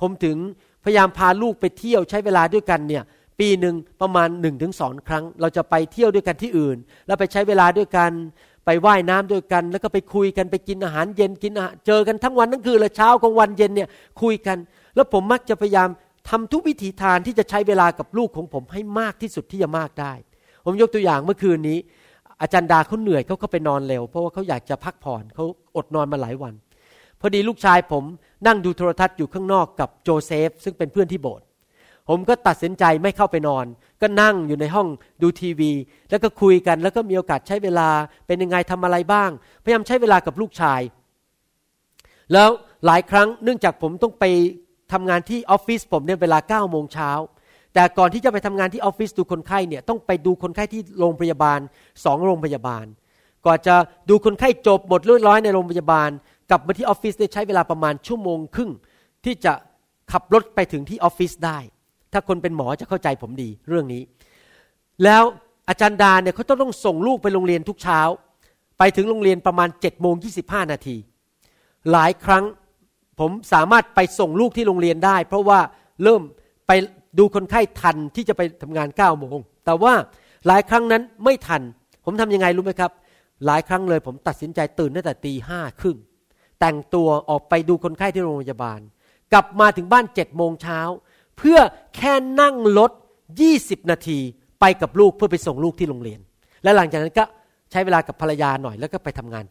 [0.00, 0.36] ผมถึง
[0.84, 3.04] พยายามพาลูกไปเที่ยวใช้เวลาด้วยกันเนี่ย
[3.40, 8.10] ปีหนึ่งประมาณหนึ่งถึงสองครั้ง เราจะไปเที่ยวด้วยกันที่อื่น แล้วไปใช้เวลาด้วยกัน
[8.70, 13.88] ไปไว่ายน้ำด้วยกัน แล้วก็ไปคุยกันไปกินอาหารเย็นกินอาหารเจอกันทั้งวันทั้งคืนเลยเช้ากลางวันเย็นเนี่ย
[14.22, 14.58] คุยกัน
[14.94, 15.88] แล้วผมมักจะพยายาม
[16.28, 20.12] ทำทุกวิถีทางที่จะใช้เวลากับลูกของผมให้มากที่สุดที่จะมากได้
[20.64, 21.78] ผมยกตัวอย่างเมื่อคืนนี้
[22.42, 25.44] อาจารย์ดาเขาเหนื่อยเขาก็ไปนอนเร็ว เพราะว่าเขาอยากจะพักผ่อนเขา
[25.76, 26.54] อดนอนมาหลายวัน
[27.20, 28.04] พอดีลูกชายผม
[28.46, 31.44] นั่งดูโทรทัศน์อยู่ข้างนอกกับโจเซฟ ซึ่งเป็นเพื่อนที่โบสถ์
[32.08, 33.66] ผมก็ตัดสินใจไม่เข้าไปนอน
[34.00, 34.88] ก็นั่งอยู่ในห้อง
[35.22, 35.72] ดูทีวี
[36.10, 37.88] แล้วก็คุยกัน แล้วก็มีโอกาสใช้เวลา
[38.26, 39.30] เป็นยังไงทำอะไรบ้าง
[39.64, 40.80] พยายามใช้เวลากับลูกชาย
[42.32, 42.48] แล้ว
[42.86, 44.24] หลายครั้งเนื่องจากผมต้องไป
[44.92, 47.10] ทำงานที่ออฟฟิศผมเนี่ยเวลา9ก้าโมงเช้า
[47.74, 51.60] แต่ก่อนที่จะไปทำงานที่ออฟฟิศดูคนไข้เนี่ยต้องไปดูคนไข้ที่โรงพยาบาล
[52.04, 52.84] สองโรงพยาบาล
[53.46, 53.74] ก่อนจะ
[54.10, 56.10] ดูคนไข้จบหมดเรียบร้อยในโรงพยาบาล
[56.50, 58.70] กลับมาที่ออฟฟิศได้ใช้เวลาประมาณชั่วโมงครึ่ง
[59.24, 59.52] ที่จะ
[60.12, 61.58] ขับรถไปถึงที่ออฟฟิศได้
[62.12, 64.02] ถ้าคนเป็นหมอจะเข้าใจผมดีเรื่องนี้
[65.04, 65.22] แล้ว
[65.68, 68.00] อาจารย์ดาเนี่ยเขาต้องส่งลูกไปโรงเรียนทุกเช้า
[68.78, 70.30] ไปถึงโรงเรียนประมาณ7จ็ดโมงยี
[70.72, 70.96] นาที
[71.92, 72.44] หลายครั้ง
[73.20, 75.60] ผมสามารถไปส่งลูกที่โรงเรียนได้ เพราะว่า
[76.02, 76.22] เริ่ม
[76.66, 76.72] ไป
[77.18, 79.92] ดูคนไข้ทันที่จะไปทำงาน9ก้าโมง แต่ว่า
[80.46, 81.62] หลายครั้งนั้นไม่ทัน
[82.04, 82.92] ผมทำยังไงรู้ไหมครับ
[83.46, 85.98] หลายครั้งเลยผมตัดสินใจตื่นตั้งแต่ตีห้าครึ่ง
[86.60, 88.80] แต่งตัวออกไปดูคนไข้ที่โรงพยาบาล
[89.32, 90.80] กลับมาถึงบ้านเจ็ดโมงเช้า
[91.38, 91.58] เพื่อ
[91.96, 92.92] แค่นั่งรถ
[93.40, 94.18] 20 นาที
[94.60, 96.20] ไปกับลูกเพื่อไปส่งลูกที่โรงเรียน
[96.62, 97.24] และหลังจากนั้นก็
[97.70, 99.44] ใช้เวลากับภรรยาหน่อยแล้วก็ไปทำงาน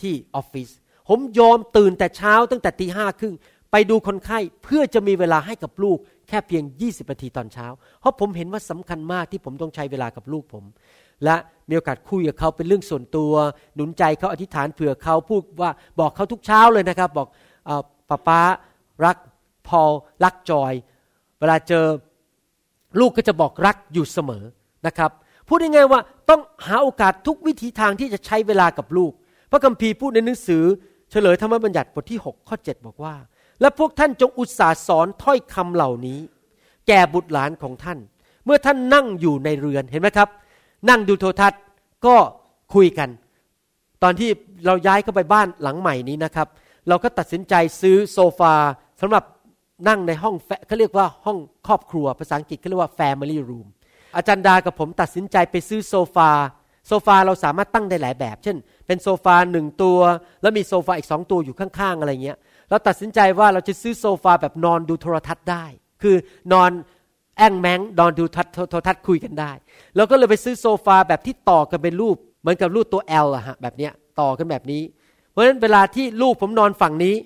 [0.00, 0.68] ที่ออฟฟิศ
[1.08, 3.34] ผมยอมตื่นแต่เช้าตั้งแต่ตีห้าครึ่ง
[3.72, 7.66] ไปดูคนไข้เพื่อจะมีเวลาให้กับลูกแค่เพียง 20 นาทีตอนเช้า
[8.00, 10.64] เพราะผมเห็นว่าสำคัญมากที่ผมต้องใช้เวลากับลูกผม
[11.24, 11.36] และ
[11.68, 13.32] มีโอกาสคุยกับเขาเป็นเรื่องส่วนตัว
[13.74, 17.28] หนุนใจเขาอธิษฐานเผื่อเขาพูดว่าบอกเขาทุกเช้าเลยนะครับ บอก
[17.68, 18.40] ออป้าป้า
[19.04, 19.16] รัก
[19.68, 19.92] พอล
[20.24, 20.72] รักจอย
[21.40, 21.84] เวลาเจอ
[23.00, 24.44] ลูกก็จะบอกรักอยู่เสมอ
[24.86, 25.10] นะครับ
[25.48, 29.12] พูดยังไงายๆว่าต้องหาโอกาสทุกวิธีทางที่จะใช้เวลากับลูก
[29.50, 30.64] พระคัมภีร์พูดในหนังสือ
[31.10, 33.14] เฉลยธรรมบัญญัติบทที่ 6 ข้อ 7 บอกว่า
[33.60, 36.18] และพวกท่านจงอุตสาห์สอนถ้อยคำเหล่านี้
[36.88, 37.98] แก่บุตรหลานของท่าน
[38.44, 40.28] เมื่อท่านนั่งอยู่ในเรือนเห็นไหมครับ
[40.88, 41.60] นั่งดูโทรทัศน์
[42.06, 42.16] ก็
[42.74, 43.08] คุยกัน
[44.02, 44.30] ตอนที่
[44.66, 46.48] เราย้ายเข้าไปบ้านหลังใหม่นี้นะครับ
[46.88, 48.54] เราก็ตัดสินใจซื้อโซฟา
[49.00, 49.24] สำหรับ
[49.88, 53.66] นั่งในห้องแฟเขาเรียกว่าห้องครอบครัว ภาษาอังกฤษเขาเรียกว่า family room
[54.16, 56.30] อาจารย์ดากับผมตัดสินใจไปซื้อโซฟา
[56.88, 59.98] โซฟาเราสามารถตั้งได้หลายแบบ เช่น เป็นโซฟาหนึ่งตัว
[60.42, 62.38] แล้วมีโซฟาอีกสองตัวอยู่ข้างๆอะไรเงี้ย
[62.70, 65.64] เราตัดสินใจว่าเราจะซื้อโซฟาแบบนอนดูโทรทัศน์ได้
[66.02, 66.16] คือ
[66.52, 66.70] นอน
[67.36, 68.24] แอ้งแม้งนอนดู
[68.70, 69.52] โทรทัศน์คุยกันได้
[69.96, 74.82] เราก็เลยไปซื้อโซฟาแบบที่ต่อกันเป็นรูป เหมือนกับรูปตัว L อะฮะแบบเนี้ยต่อกันแบบนี้
[75.30, 77.16] เพราะฉะนั้นเวลาที่ลูกผมนอนฝั่งนี้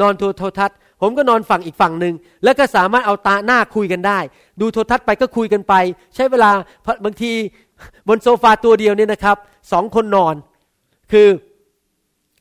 [0.00, 4.18] นอนดูโทรทัศน์ ผมก็นอนฝั่งอีกฝั่งหนึ่งแล้วก็สามารถเอาตาหน้าคุยกันได้
[4.60, 5.74] ดูโทรทัศน์ไปก็คุยกันไป
[6.14, 6.50] ใช้เวลา
[7.04, 7.32] บางที
[8.08, 9.36] บนโซฟาตัวเดียวเนี่ยนะครับ
[9.72, 10.34] สองคนนอน
[11.12, 11.28] คือ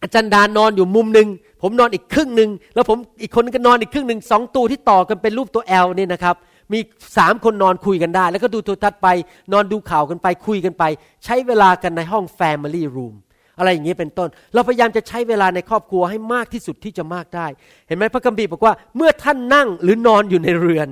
[0.02, 1.28] อาจารย์ดานนอนอยู่มุมหนึ่ง
[1.62, 6.36] ผมนอนอีกครึ่งหนึ่งแล้วผมอีกคนก็นอนอีกครึ่งหนึ่งสองตัวที่ต่อกันเป็นรูปตัว L เนี่ยนะครับ
[6.72, 6.80] มี
[7.18, 9.08] สามคนนอนคุยกันได้ แล้วก็ดูโทรทัศน์ไป
[9.54, 10.84] นอนดูข่าวกันไปคุยกันไป
[11.26, 13.16] ใช้เวลากันในห้อง Family Room
[13.60, 17.48] อะไรอย่างนี้เป็นต้น เราพยายามจะใช้เวลาในครอบครัวให้มากที่สุดที่จะมากได้
[17.88, 20.88] เห็นไหมพระคัมภีร์บอกว่าเมื่อท่านนั่งหรือนอนอยู่ในเรือน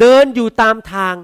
[0.00, 1.14] เดินอยู่ตามทาง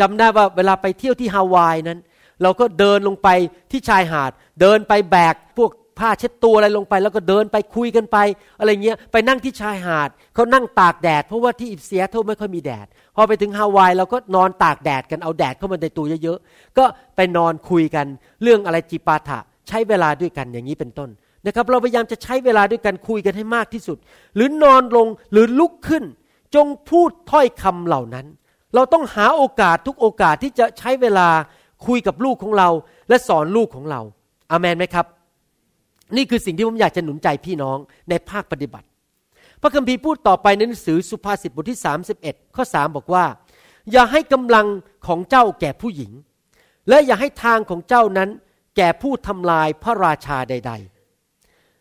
[0.00, 1.98] จำได้ว่าเวลาไปเที่ยวที่ฮาวายนั้น
[2.42, 3.28] เราก็เดินลงไป
[3.70, 4.30] ที่ชายหาด
[4.60, 8.16] เดินไปแบกพวกผ้าเช็ดตัวอะไรลงไป แล้วก็เดินไปคุยกันไป
[8.58, 16.84] อะไรเงี้ยไปนั่งที่ชายหาดเขานั่งตากแดด เพราะว่าที่อิเซียเท่าไม่ค่อยมีแดด พอไปถึงฮาวายเราก็นอนตากแดดกันเอาแดดเข้ามาในตัวเยอะๆก็
[17.16, 18.06] ไปนอนคุยกัน
[18.42, 21.10] เรื่องอะไรจิปาถะ ใช้เวลาด้วยกันอย่างนี้เป็นต้น
[21.46, 23.98] นะครับ เราพยายามจะใช้เวลาด้วยกันคุยกันให้มากที่สุด
[24.36, 26.04] หรือนอนลงหรือลุกขึ้น
[26.54, 28.26] จงพูดถ้อยคำเหล่านั้น
[28.74, 31.28] เราต้องหาโอกาสทุกโอกาสที่จะใช้เวลา
[31.86, 32.68] คุยกับลูกของเรา
[33.08, 34.00] และสอนลูกของเรา
[34.50, 35.06] อามันไหมครับ
[36.16, 37.78] นี่คือสิ่งที่ผมอยากจะหนุนใจพี่น้อง
[38.10, 38.86] ในภาคปฏิบัติ
[39.60, 41.80] พระคัมภีร์พูดต่อไปในหนังสือสุภาษิตบทที่
[42.18, 43.24] 31 ข้อ 3 บอกว่า
[43.92, 44.66] อย่าให้กำลัง
[45.06, 46.12] ของเจ้าแก่ผู้หญิง
[46.88, 48.30] และอย่าให้ทางของเจ้านั้น
[48.76, 50.72] แก่ผู้ทำลายพระราชาใด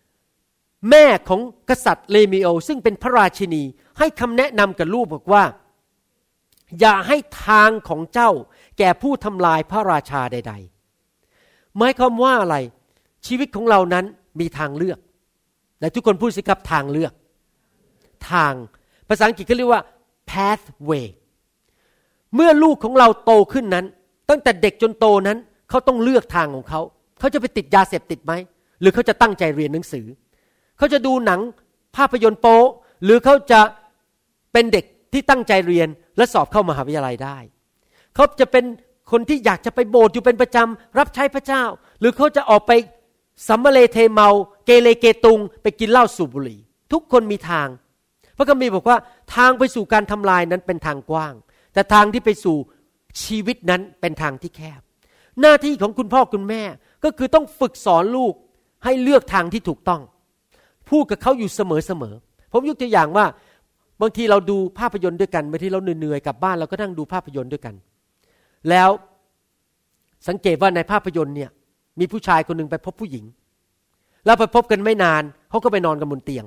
[0.10, 3.64] ๆ แม่ของกษัตริย์เลมีโอซึ่งเป็นพระราชินี
[4.00, 5.44] ให้คำแนะนำกับลูกบอกว่า
[6.80, 8.32] อย่าให้ทางของเจ้า
[8.78, 10.54] แก่ผู้ทำลายพระราชาใด
[11.16, 12.58] ๆ หมายความว่าอะไร
[13.28, 14.06] ชีวิตของเรานั้น
[14.40, 15.00] มีทางเลือก
[15.80, 17.14] และทุกคนพูดสิครับทางเลือก
[18.32, 18.54] ทาง
[19.08, 19.84] ภาษาอังกฤษเขาเรียกว่า
[20.30, 21.08] pathway
[22.36, 23.86] เมื่อลูกของเราโตขึ้นนั้น
[24.30, 25.38] ตั้งแต่เด็กจนโตนั้น
[25.72, 26.82] เขาต้องเลือกทางของเขา
[27.20, 28.34] เขาจะไปติดยาเสพติดไหม
[28.82, 30.06] หรือเขาจะตั้งใจเรียนหนังสือ
[30.78, 31.40] เขาจะดูหนัง
[31.96, 32.60] ภาพยนตร์โป๊
[33.04, 33.62] หรือเขาจะ
[34.54, 37.38] เป็นเด็กที่ตั้งใจเรียนและสอบเข้ามหาวิทยาลัยได้
[38.16, 38.66] เขาจะเป็น
[39.12, 41.64] คนที่อยากจะไปโบสถ์อยู่เป็นประจำรับใช้พระเจ้า
[42.00, 42.72] หรือเขาจะออกไป
[43.48, 44.30] สัมมาเลเทเมา
[44.66, 46.60] เกเรเกตุง ไปกินเหล้าสูบบุหรี่
[46.92, 47.68] ทุกคนมีทาง
[48.38, 48.98] พระคัมภีร์บอกว่า
[49.36, 51.34] ทางไปสู่การทำลายนั้นเป็นทางกว้าง
[51.74, 52.58] แต่ทางที่ไปสู่
[53.24, 54.82] ชีวิตนั้นเป็นทางที่แคบ
[55.42, 56.62] หน้าที่ของคุณพ่อคุณแม่
[57.04, 58.34] ก็คือต้องฝึกสอนลูก
[58.84, 60.02] ให้เลือกทางที่ถูกต้อง
[60.90, 63.26] พูดกับเขาอยู่เสมอๆผมยกตัวอย่างว่า
[64.02, 67.76] บางทีเราดูภาพยนตร์ด้วยกันบางทีเราเหนื่อยๆกลับบ้านเราก็นั่งดูภาพยนตร์ด้วยกัน
[68.70, 68.90] แล้ว
[70.28, 71.50] สังเกตว่าในภาพยนตร์เนี่ย
[72.00, 73.26] มีผู้ชายคนหนึ่งไปพบผู้หญิง
[74.26, 76.46] แล้วไปพบกันไม่นานเขาก็ไปนอนกันบนเตียง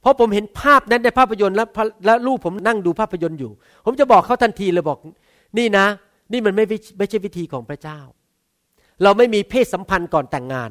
[0.00, 1.68] เพราะผมเห็นภาพนั้นในภาพยนตร์แล้ว
[2.06, 3.50] แล้วลูกผมนั่งดูภาพยนตร์อยู่
[3.84, 4.98] ผมจะบอกเขาทันทีเลยบอก
[5.58, 5.86] นี่นะ
[6.32, 6.64] นี่มันไม่
[6.98, 7.98] ไม่ใช่วิธีของพระเจ้า
[9.02, 10.70] เราไม่มีเพศสัมพันธ์ก่อนแต่งงาน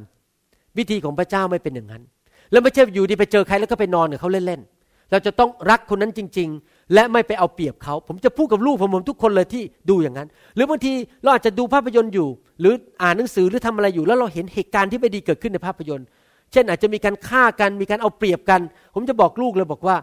[0.77, 2.03] วิธีของพระเจ้าไม่เป็นอย่างนั้น
[2.51, 12.27] แล้วไม่ใช่อยู่ดีไปเจอใครแล้วก็ไปนอนกับเขาเล่นๆเราจะต้องรักคนนั้นจริง ๆ และไม่ไปเอาเปรียบเขา ผมจะพูดกับลูกผมผมทุกคนเลยที่ดูอย่างนั้น หรือบางทีเราอาจจะดูภาพยนตร์อยู่
[12.59, 16.07] หรืออ่านหนังสือหรือทำอะไรอยู่ แล้วเราเห็นเหตุการณ์ที่ไม่ดีเกิดขึ้นในภาพยนตร์
[16.51, 18.61] เช่นอาจจะมีการฆ่ากันมีการเอาเปรียบกัน
[18.95, 19.95] ผมจะบอกลูกเลยบอกว่า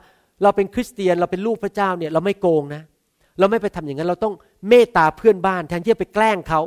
[0.43, 4.35] เราเป็นคริสเตียนเราเป็นลูกพระเจ้าเนี่ยเราไม่โกงนะเเราไม่ไปทำอย่างนั้น เราต้อง
[4.69, 6.61] เมตตาเพื่อนบ้านแทนที่จะไปแกล้งเขา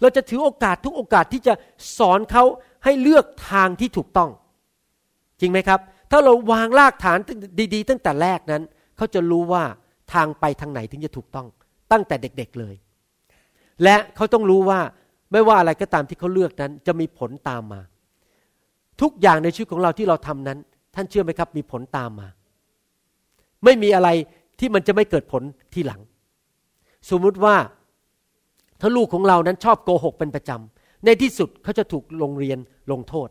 [0.00, 1.54] เราจะถือโอกาสทุกโอกาสที่จะ
[1.98, 2.44] สอนเขา
[2.84, 4.30] ให้เลือกทางที่ถูกต้อง
[5.40, 7.18] จริงไหมครับ ถ้าเราวางรากฐาน
[7.74, 8.62] ดีๆ ตั้งแต่แรกนั้น
[8.96, 9.64] เขาจะรู้ว่า
[10.12, 11.46] ทางไปทางไหนถึงจะถูกต้อง
[11.92, 12.74] ตั้งแต่เด็กๆเลย
[13.82, 14.80] และเขาต้องรู้ว่า
[15.32, 17.80] ไม่ว่าอะไรก็ตามที่เขาเลือกนั้น จะมีผลตามมา
[19.00, 20.58] ทุกอย่างในชีวิตของเราที่เราทำนั้น
[20.94, 22.28] ท่านเชื่อไหมครับ มีผลตามมา
[23.64, 24.08] ไม่มีอะไร
[24.58, 25.42] ที่มันจะไม่เกิดผล
[25.74, 26.00] ทีหลัง
[27.08, 27.56] สมมุติว่า
[28.80, 32.58] ถ้าลูกของเรานั้นชอบโกหกเป็นประจำในที่สุดเขาจะถูกโรงเรียน
[32.92, 33.28] ลงโทษ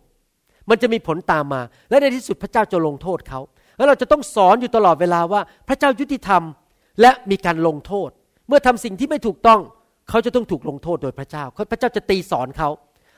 [0.69, 3.39] มันจะมีผลตามมา และในที่สุดพระเจ้าจะลงโทษเขา
[3.77, 6.43] แล้วเราจะต้องสอนอยู่ตลอดเวลาว่า พระเจ้ายุติธรรม
[7.01, 8.09] และมีการลงโทษ
[8.47, 9.61] เมื่อทำสิ่งที่ไม่ถูกต้อง
[10.09, 12.69] เขาจะต้องถูกลงโทษโดยพระเจ้าพระเจ้าจะตีสอนเขา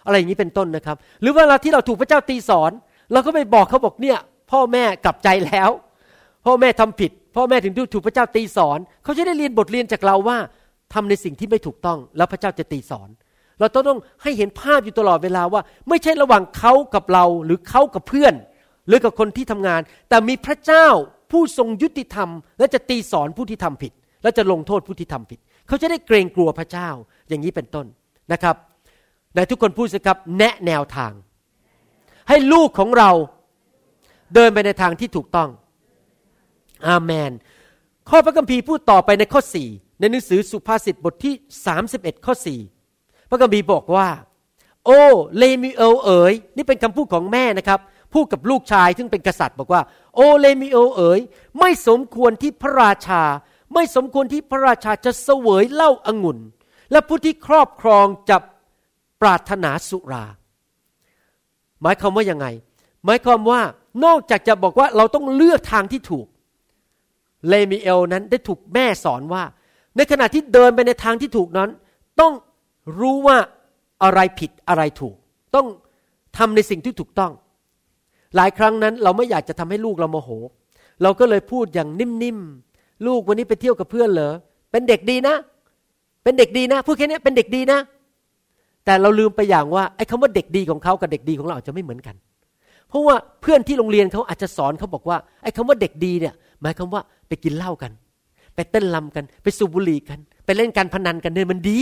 [0.06, 2.72] อะไรอย่างนี้เป็นต้นนะครับ หรือเวลาที่เราถูกพระเจ้าตีสอน
[3.14, 4.20] เราก็ไปบอกเขาบอกเนี่ย
[4.52, 5.70] พ่อแม่กลับใจแล้ว
[6.46, 10.38] พ่อแม่ทำผิด พ่อแม่ถึงถูกพระเจ้าตีสอน เขาจะได้เรียนบทเรียนจากเราว่า
[10.94, 13.10] ทำในสิ่งที่ไม่ถูกต้อง แล้วพระเจ้าจะตีสอน
[13.60, 18.34] เราต้องให้เห็นภาพอยู่ตลอดเวลาว่า ไม่ใช่ระหว่างเขากับเราหรือเขากับเพื่อน
[18.88, 20.88] หรือกับคนที่ทำงาน แต่มีพระเจ้า
[21.32, 23.92] ผู้ทรงยุติธรรม และจะตีสอนผู้ที่ทำผิด
[24.24, 26.90] และจะลงโทษผู้ที่ทำผิด เขาจะได้เกรงกลัวพระเจ้า
[27.30, 27.86] อย่างนี้เป็นต้น
[28.34, 28.56] นะครับ
[29.36, 31.12] ในทุกคนพูดสิครับแนะแนวทาง
[32.30, 33.12] ให้ลูกของเรา
[34.34, 35.50] เดินไปในทางที่ถูกต้อง
[36.88, 37.32] อาเมน
[38.10, 41.34] ข้อพระคัมภีร์พูดต่อไปในข้อสี่ในหนังสือสุภาษิตบทที่
[41.82, 42.34] 31 ข้อ
[42.82, 44.08] 4 พระคัมภีร์บอกว่า
[44.86, 45.02] โอ้
[45.38, 47.80] เลมิเอลเอ๋ยนี่เป็นคำพูดของแม่นะครับ
[48.14, 49.82] พูดกับลูกชายซึ่งเป็นกษัตริย์บอกว่า
[50.16, 51.20] โอเลมิเอลเอ๋ย
[51.60, 53.24] ไม่สมควรที่พระราชา
[53.74, 56.40] ไม่สมควรที่พระราชาจะเสวยเหล้าอางุ่น
[56.92, 58.38] และผู้ที่ครอบครองจะ
[59.22, 60.26] ปรารถนาสุรา
[61.82, 62.48] หมายความว่ายังไง
[63.06, 63.62] หมายความว่า
[64.06, 66.28] นอกจากจะบอกว่าเราต้องเลือกทางที่ถูก
[67.48, 69.44] เลมิเอลนั้นได้ถูกแม่สอนว่า
[69.98, 71.70] ในขณะที่เดินไปในทางที่ถูกนั้น
[72.20, 72.34] ต้อง
[73.00, 73.38] รู้ว่า
[74.04, 75.16] อะไรผิดอะไรถูก
[75.56, 75.68] ต้อง
[76.38, 77.32] ทำในสิ่งที่ถูกต้อง
[78.36, 80.30] หลายครั้งนั้นเราไม่อยากจะทำให้ลูกเราโมโห
[81.04, 84.34] เราก็เลยพูดอย่างนิ่มๆลูกวันนี้ไปเที่ยวกับเพื่อนเหรอ
[84.72, 85.36] เป็นเด็กดีนะ
[86.24, 87.80] เป็นเด็กดีนะพูดแค่นี้เป็นเด็กดีนะ
[88.86, 92.16] แต่เราลืมไปอย่างว่าไอ้คำว่าเด็กดีของเขากับเด็กดีของเราอาจจะไม่เหมือนกัน
[92.90, 97.02] เพราะว่าเพื่อนที่โรงเรียนเขาอาจจะสอนเขาบอกว่าไอ้คำว่าเด็กดีเนี่ย หมายความว่า
[97.32, 97.92] ไปกินเหล้ากัน
[98.56, 101.82] ไปเต้นลำกัน ไปสูบบุหรี่กัน ไปเล่นการพนันกันเนี่ยมันดี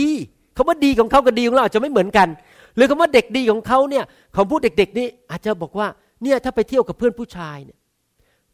[0.56, 2.28] คาว่าดีของเขากับดีของเราอาจจะไม่เหมือนกัน
[2.76, 5.86] หรือคำว่าเด็กดีของเขาเนี่ยของพูดเด็ก ๆ นี่อาจจะบอกว่า
[6.22, 7.78] เนี่ยถ้าไปเที่ยวกับเพื่อนผู้ชายเนี่ย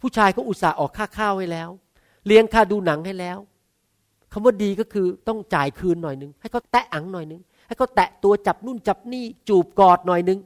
[0.00, 1.68] ผู้ชายเขาอุตส่าห์ออกค่าข้าวให้แล้ว
[2.26, 3.38] เลี้ยงค่าดูหนังให้แล้ว
[4.32, 10.38] คำว่าดีก็คือต้องจ่ายคืนหน่อยนึง ให้เขาแตะอังหน่อยนึง ให้เขาแตะตัวจับนู่นจับนี่จูบกอดหน่อยนึง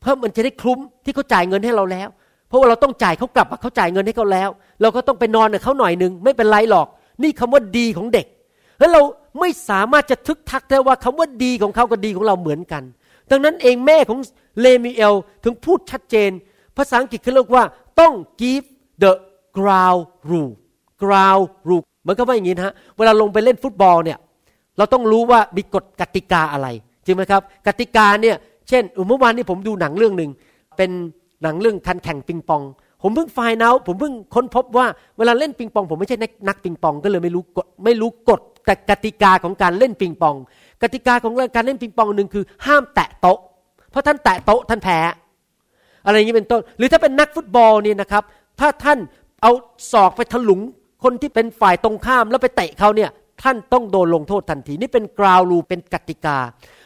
[0.00, 2.08] เพิ่มมันจะได้คลุ้มที่เขาจ่ายเงินให้เราแล้ว
[2.50, 4.48] เพราะว่าเราต้องจ่ายเขากลับเขาจ่ายเงินให้เขาแล้ว
[4.80, 6.86] เราก็ต้องไปนอนกับเขาหน่อยหนึ่งไม่เป็นไรหรอก
[7.22, 8.26] นี่คำว่าดีของเด็ก
[8.78, 9.02] แล้วเรา
[9.40, 12.82] ไม่สามารถจะทึกทักได้ว่าคำว่าดีของเขากับดีของเราเหมือนกัน
[13.30, 14.18] ดังนั้นเองแม่ของ
[14.60, 16.30] เลมิเอลถึงพูดชัดเจน
[16.76, 17.64] ภาษาอังกฤษเขาเรียกว่า
[18.00, 18.66] ต้อง give
[19.02, 19.12] the
[19.56, 20.54] ground rule
[21.02, 24.18] ground rule เหมือนกับว่าอย่างนี้นะฮะเวลาลงไปเล่นฟุตบอลเนี่ย
[24.78, 26.68] เราต้องรู้ว่ามีกฎกติกาอะไร
[27.04, 28.36] จริงไหมครับ กติกาเนี่ย
[28.68, 30.30] เช่นเมื่อวานนี้ผมดูหนังเรื่องหนึ่ง
[30.76, 30.90] เป็น
[31.42, 32.62] หนังเรื่องการแข่งปิงปอง
[33.02, 34.86] ผมเพิ่งไฟน์เอาผมเพิ่งค้นพบว่า
[35.18, 40.36] เวลาเล่นปิงปอง ผมไม่ใช่นักปิงปอง ก็เลยไม่รู้กฎไม่รู้กฎแต่กติกาของการเล่นปิงปอง
[40.82, 43.38] กติกาของการเล่นปิงปองหนึ่งคือ ห้ามแตะโต๊ะ
[43.90, 44.98] เพราะท่านแตะโต๊ะท่านแพ้
[46.04, 48.22] อะไรอย่างนี้เป็นต้น หรือถ้าเป็นนักฟุตบอลเนี่ยนะครับ
[48.60, 48.98] ถ้าท่าน
[49.42, 49.52] เอา
[49.92, 50.60] ศอกไปถลุง
[51.04, 53.10] คนที่เป็นฝ่ายตรงข้ามแล้วไปเตะเขาเนี่ย
[53.42, 56.38] ท่านต้องโดนลงโทษทันทีนี่เป็นกราวรูเป็นกติกา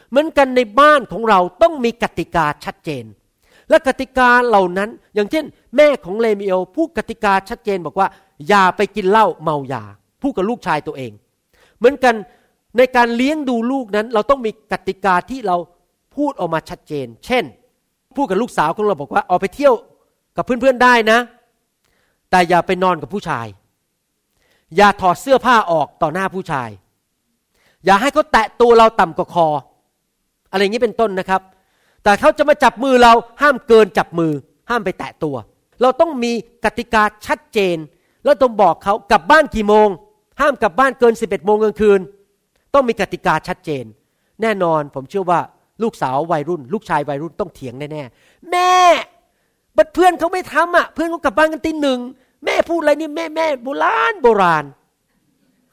[0.09, 3.05] เหมือนกันในบ้านของเราต้องมีกติกาชัดเจน
[3.69, 8.07] และกติกาเหล่านั้น อย่างเช่น แม่ของเลมิเอลพูดกติกาชัดเจนบอกว่า
[8.47, 9.83] อย่าไปกินเหล้าเมายา
[10.21, 11.11] พูดกับลูกชายตัวเอง
[11.77, 12.15] เหมือนกัน
[12.77, 15.57] ในการเลี้ยงดูลูกนั้น เราต้องมีกติกาที่เรา
[16.15, 17.43] พูดออกมาชัดเจน เช่น
[18.15, 19.73] พูดกับลูกสาวของเราบอกว่าออกไปเที่ยว
[20.35, 21.19] กับเพื่อนๆได้นะ
[22.31, 23.47] แต่อย่าไปนอนกับผู้ชาย
[24.77, 26.69] อย่าถอดเสื้อผ้าออกต่อหน้าผู้ชาย
[27.85, 29.47] อย่าให้เขาแตะตัวเราต่ำกว่าคอ
[30.51, 31.41] อะไรอย่างนี้เป็นต้นนะครับ
[32.05, 34.31] แต่เขาจะมาจับมือเราห้ามเกินจับมือ
[34.69, 35.35] ห้ามไปแตะตัว
[35.81, 36.31] เราต้องมี
[36.65, 37.77] กติกาชัดเจน
[38.23, 39.87] แล้วต้องบอกเขากลับบ้านกี่โมง
[40.41, 41.99] ห้ามกลับบ้านเกิน 11โมงกลางคืน
[42.73, 43.85] ต้องมีกติกาชัดเจน
[44.41, 45.39] แน่นอนผมเชื่อว่า
[45.83, 48.71] ลูกสาววัยรุ่น ลูกชายวัยรุ่นต้องเถียงแน่ๆแม่
[49.77, 51.99] บัดเพื่อนเขาไม่ทำอะ เพื่อนเขากลับบ้านกันตีหนึ่ง
[52.45, 54.65] แม่พูดอะไรนี่แม่แม่โบราณโบราณ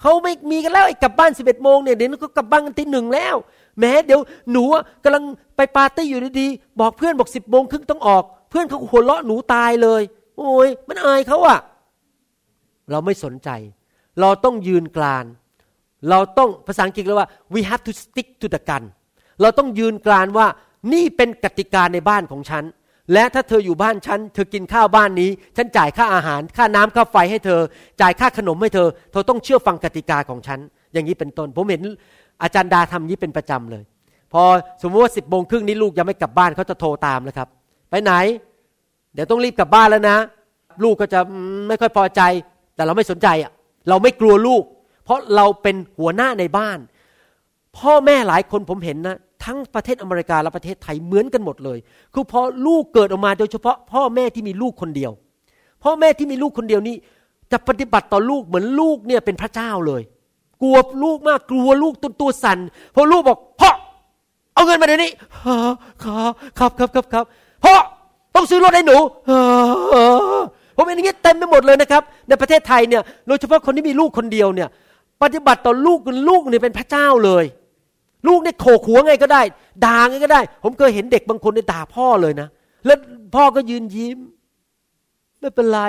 [0.00, 3.36] เขาไม่มีกันแล้วไอ้กลับบ้านสิบเอ็ดโมงเนี่ยเดี๋ยวนี้เขากลับบ้านกันตีหนึ่งแล้ว
[3.80, 4.20] แม้เดี๋ยว
[4.52, 5.24] หนูอะกำลัง
[5.56, 10.02] ไปปาร์ตี้อยู่ดีๆบอกเพื่อนบอกสิบโมงครึ่งต้องออก เพื่อนเขาหัวเราะหนูตายเลย
[10.36, 11.58] โอ้ยมันอายเขาอะ
[12.90, 13.48] เราไม่สนใจ
[14.20, 15.24] เราต้องยืนกลาน
[16.10, 18.84] เราต้องภาษาอังกฤษเรียกว่า we have to stick to the gun
[19.40, 20.46] เราต้องยืนกลานว่า
[20.92, 22.64] นี่เป็นกติกาในบ้านของฉัน
[23.12, 27.60] และถ้าเธออยู่บ้านฉัน เธอกินข้าวบ้านนี้ ฉันจ่ายค่าอาหาร ค่าน้ำค่าไฟให้เธอ
[28.00, 30.60] จ่ายค่าขนมให้เธอ เธอต้องเชื่อฟังกติกาของฉัน
[30.92, 31.82] อย่างนี้เป็นต้น ผมเห็น
[32.42, 33.82] อาจารย์ดาทำนี้เป็นประจำเลย
[34.32, 34.42] พอ
[34.82, 37.48] สมมติว่าสิบโมงครึ่งนี้ลูกยังไม่กลับบ้านเขาจะโทรตามแล้วครับ
[37.90, 38.12] ไปไหน
[39.14, 40.16] เดี๋ยวต้องรีบกลับบ้านแล้วนะ
[40.82, 41.20] ลูกก็จะ
[41.68, 42.22] ไม่ค่อยพอใจ
[42.74, 43.52] แต่เราไม่สนใจอะ
[43.88, 44.62] เราไม่กลัวลูก
[45.04, 46.78] เพราะเราเป็นหัวหน้าในบ้าน
[47.78, 51.78] พ่อแม่หลายคนผมเห็นนะทั้งประเทศอเมริกาและประเทศไทยเหมือนกันหมดเลย
[52.14, 55.12] คือพอลูกเกิดออกมาโดยเฉพาะ พ่อแม่ที่มีลูกคนเดียว
[55.84, 56.96] พ่อแม่ที่มีลูกคนเดียวนี่
[57.52, 60.02] จะปฏิบัติต่อลูกเหมือนลูกเนี่ยเป็นพระเจ้าเลย
[60.62, 62.58] กลัวลูกมากกลัวลูกตัวตัวสั่น
[62.94, 63.70] พอลูกบอกพ่อ
[64.54, 65.10] เอาเงินมาเดี๋ยวนี้
[66.02, 67.24] ครับครับครับครับครับ
[67.64, 67.74] พ่อ
[68.34, 68.96] ต้องซื้อรถให้หนู
[70.76, 74.68] ผมเห็นอย่างเงี้ยเต็มไปหมดเลยนะครับ ในประเทศไทยเนี่ยโดยเฉพาะคนที่มีลูกคนเดียวเนี่ย
[75.22, 75.98] ปฏิบัติต่อลูก
[76.28, 77.44] ลูกเนี่ยเป็นพระเจ้าเลย
[78.28, 79.42] ลูกเนี่ยโขกหัวไงก็ได้
[79.84, 82.48] ด่าไงก็ได้ ผมเคยเห็นเด็กบางคนเนี่ยด่าพ่อเลยนะ
[82.86, 82.98] แล้ว
[83.34, 84.18] พ่อก็ยืนยิ้ม
[85.40, 85.80] ไม่เป็นไร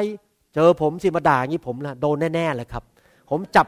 [0.54, 2.84] เจอผมสิมาด่าอย่างนี้ผมนะโดนแน่ๆเลยครับ
[3.30, 3.68] ผมจับ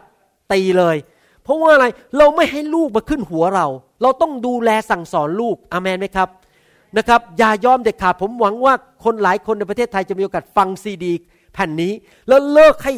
[0.52, 0.98] ตีเลย
[1.44, 1.86] เพราะว่าอะไร
[2.18, 3.68] เราไม่ให้ลูกมาขึ้นหัวเรา
[4.02, 6.30] เราต้องดูแลสั่งสอนลูกอามนไหมครับ
[6.98, 11.14] นะครับอย่ายอมเด็ดขาดผมหวังว่าคนหลายคนในประเทศไทยจะมีโอกาสฟังซีดี
[11.54, 11.94] แผ่นนี้
[12.28, 12.94] แล้วเลิกให้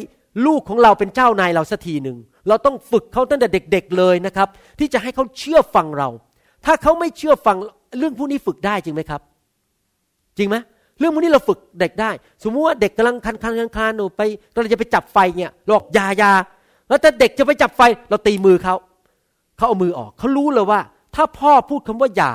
[0.46, 2.16] ลูกของเราเป็นเจ้านายเราสักทีหนึ่ง
[2.48, 6.08] เราต้องฝึกเขาตั้งแต่เด็ก ๆเลยนะครับ ที่จะให้เขาเชื่อฟังเรา
[6.64, 7.56] ถ้าเขาไม่เชื่อฟัง
[7.98, 9.20] เรื่องพวกนี้ฝึกได้จริงไหมครับ
[10.38, 10.56] จริงไหม
[10.98, 12.10] เรื่องพวกนี้เราฝึกเด็กได้
[12.42, 16.32] สมมติว่าเด็กกำลังคันคันคันคันไปเราจะไปจับไฟเนี่ยเรอกยายา
[16.88, 18.74] แล้วถ้าเด็กจะไปจับไฟเราตีมือเขา
[19.56, 20.80] เขาเอามือออกเขารู้เลยว่า
[21.14, 22.32] ถ้าพ่อพูดคำว่าอย่า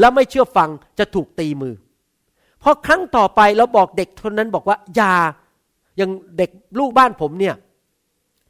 [0.00, 1.74] แล้วไม่เชื่อฟังจะถูกตีมือ
[2.62, 5.14] พอครั้งต่อไปเราบอกเด็กคนนั้นบอกว่าอย่า
[5.96, 7.54] อย่างเด็กลูกบ้านผมเนี่ย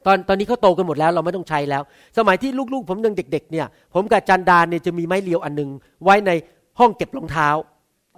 [0.07, 1.83] ตอนตอนนี้เขาโตกันหมดแล้วเราไม่ต้องใช้แล้ว
[2.19, 5.71] สมัยที่ลูกๆ ผมยังเด็ก ๆ เนี่ย ผมกับจันดานเนี่ยจะมีไม้เรียวอันหนึง
[6.05, 6.31] ไว้ใน
[6.79, 7.49] ห้องเก็บรองเท้า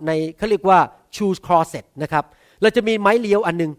[0.07, 0.79] ในเขาเรียกว่า
[1.15, 2.25] shoes closet นะครับ
[2.63, 3.73] เราจะมีไม้เรียวอันหนึง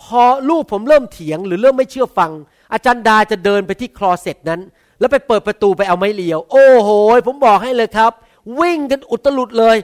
[0.00, 2.30] พอลูกผมเริ่มเถียงหรือเริ่มไม่เชื่อฟัง
[2.72, 4.60] อาจารย์ดาจะเดินไปที่คลอเซ็ตนั้น
[4.98, 6.88] แล้วไปเปิดประตูไปเอาไม้เรียว โอ้โห
[7.26, 8.12] ผมบอกให้เลยครับ
[8.60, 9.76] วิ่งกันอุตลุดเลย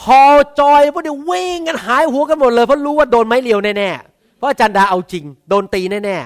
[0.00, 0.20] พอ
[0.60, 6.16] จอยพวกนี้วิ่งกันหายหัวกันหมดเลยเพราะรู้ว่าโดนไม้เรียวแน่ๆเพราะอาจารย์ดาเอาจริง โดนตีแน่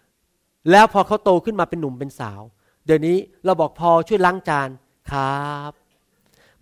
[0.00, 2.40] ๆแล้วพอเขาโตขึ้นมาเป็นหนุ่มเป็นสาว
[2.86, 4.68] เดี๋ยวนี้เราบอกพอช่วยล้างจาน
[5.10, 5.72] ครับ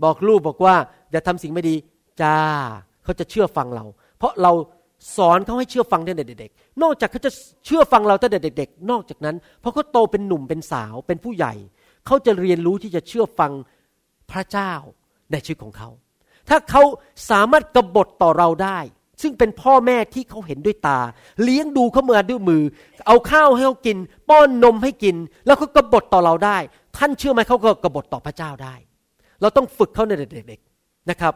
[0.02, 0.74] บอกลูกบอกว่า
[1.10, 1.74] อย่าทำสิ่งไม่ดี
[2.22, 2.36] จ้า
[3.04, 3.84] เขาจะเชื่อฟังเรา
[4.18, 4.52] เพราะเรา
[5.16, 7.30] สอนเขาให้เชื่อฟังตั้งแต่เด็กๆ นอกจากเขาจะ
[7.66, 11.54] เชื่อฟังเราตั้งแต่เด็กๆ นอกจากนั้นพอเขาโตเป็นหนุ่มเป็นสาวเป็นผู้ใหญ่
[12.06, 13.52] เขาจะเรียนรู้ที่จะเชื่อฟัง
[14.30, 14.72] พระเจ้า
[15.30, 15.88] ในชีวิตของเขา
[16.48, 16.82] ถ้าเขา
[17.30, 18.78] สามารถกบฏต่อเราได้
[19.22, 20.98] ซึ่งเป็นพ่อแม่ที่เขาเห็นด้วยตา
[21.42, 22.62] เลี้ยงดูเขาเมาด้วยมือ
[23.06, 23.96] เอาข้าวให้เขากิน
[24.28, 26.58] ป้อนนมให้กิน แล้วเขากบฏต่อเราได้
[26.96, 28.74] ท่านเชื่อไหมเขาก็กบฏต่อพระเจ้าได้
[29.40, 30.12] เราต้องฝึกเขาใน
[30.48, 31.34] เด็กๆนะครับ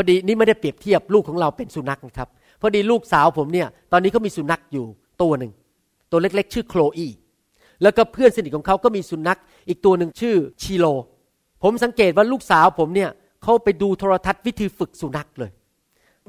[0.00, 2.28] พอดีนี่ไม่ได้เปรียบเทียบลูกของเราเป็นสุนัขนะครับ
[2.60, 4.84] พอดีลูกสาวผมเนี่ยตอนนี้เขามีสุนัขอยู่
[5.22, 5.52] ตัวหนึ่ง
[6.10, 7.08] ตัวเล็กๆ ชื่อโคลอี
[7.82, 10.86] แล้วก็เพื่อนสนิทของเขาก็มีสุนัขอีกตัวหนึ่งชื่อชิโล
[11.62, 13.10] ผมสังเกตว่าลูกสาวผมเนี่ย
[13.42, 15.50] เขาไปดูโทรทัศน์วิธีฝึกสุนัขเลย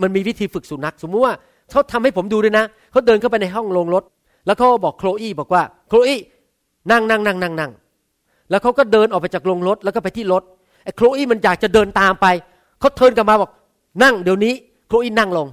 [0.01, 1.33] มันมีวิธีฝึกสุนัข สมมุติว่า
[1.71, 4.03] เขาทำให้ผมดูด้วยนะเขาเดินเข้าไปในห้องโรงรถ
[4.45, 6.15] แล้วเขาบอกโคลอีบอกว่าโคลอี
[6.91, 7.71] นั่งนั่งนั่งนั่งนั่ง
[8.49, 10.43] แล้วเขาก็เดินออกไปจากโรงรถแล้วก็ไปที่รถ
[10.83, 12.27] ไอ้โคลอีมันอยากจะเดินตามไป
[12.79, 13.51] เขาเทินกลับมาบอก
[14.03, 14.53] นั่งเดี๋ยวนี้
[14.87, 15.47] โคลอีนนั่งลง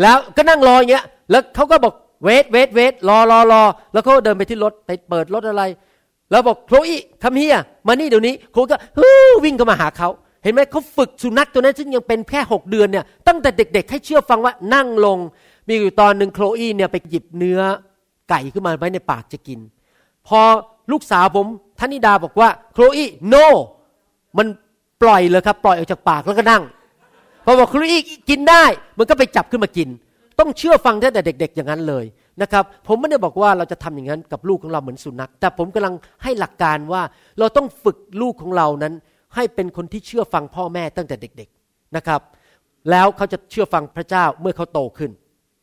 [0.00, 5.62] แล้วก็นั่งรออย่างเงี้ย แล้วเขาก็บอกเวทเวทเวทรอรอรอแล้วเขาก็เดินไปที่รถไปเปิดรถอะไร
[6.30, 9.12] แล้วบอกโคลอีคัมเฮียมานี่เดี๋ยวนี้โคก็ฮู้
[9.44, 10.08] วิ่งเข้ามาหาเขา
[10.42, 15.18] เห็นไหมเขาฝึกสุนัขตัวนั้นซึ่งยังเป็นแค่หกเดือนเนี่ยตั้งแต่เด็ก ๆ ให้เชื่อฟังว่านั่งลง
[15.68, 17.60] มีอยู่ตอนหนึ่งโคลอีเนี่ยไปหยิบเนื้อ
[18.30, 19.60] ไก่ขึ้นมาไว้ในปากจะกิน
[20.28, 20.40] พอ
[20.92, 21.46] ลูกสาวผม
[21.78, 23.44] ธนิดาบอกว่าโคลอี no
[24.38, 24.46] มัน
[25.02, 26.62] ปล่อยเลยครับ ปล่อยออกจากปากแล้วก็นั่ง
[27.44, 28.64] พอบอกโคลอีกกินได้
[28.98, 29.88] มันก็ไปจับขึ้นมากิน
[30.38, 32.04] ต้องเชื่อฟังตั้งแต่เด็ก ๆ อย่างนั้นเลย
[32.42, 37.02] นะครับผมไม่ได้บอกว่าเราจะทำอย่างนั้นกับลูกของเราเหมือนสุนัข แต่ผมกำลังให้หลักการว่า
[37.38, 38.94] เราต้องฝึกลูกของเรานั้น
[39.34, 42.20] ให้เป็นคนที่เชื่อฟังพ่อแม่ตั้งแต่เด็ก ๆนะครับ
[42.90, 45.10] แล้วเขาจะเชื่อฟังพระเจ้าเมื่อเขาโตขึ้น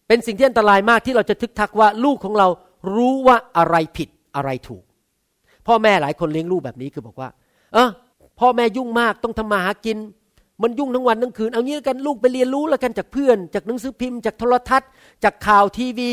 [0.08, 2.48] เป็นสิ่งที่อันตรายมากที่เราจะทึกทักว่าลูกของเรา
[2.96, 4.84] รู้ว่าอะไรผิดอะไรถูก
[5.68, 7.30] พ่อแม่หลายคนเลี้ยงลูกแบบนี้คือบอกว่า
[7.74, 7.90] เออ
[8.42, 9.98] พ่อแม่ยุ่งมากต้องทำมาหากิน
[10.62, 14.90] มันยุ่งทั้งวันทั้งคืน เอางี้แล้วกันลูกไปเรียนรู้แล้วกันจากเพื่อน จากหนังสือพิมพ์ จากโทรทัศน์
[15.24, 16.10] จากข่าวทีวี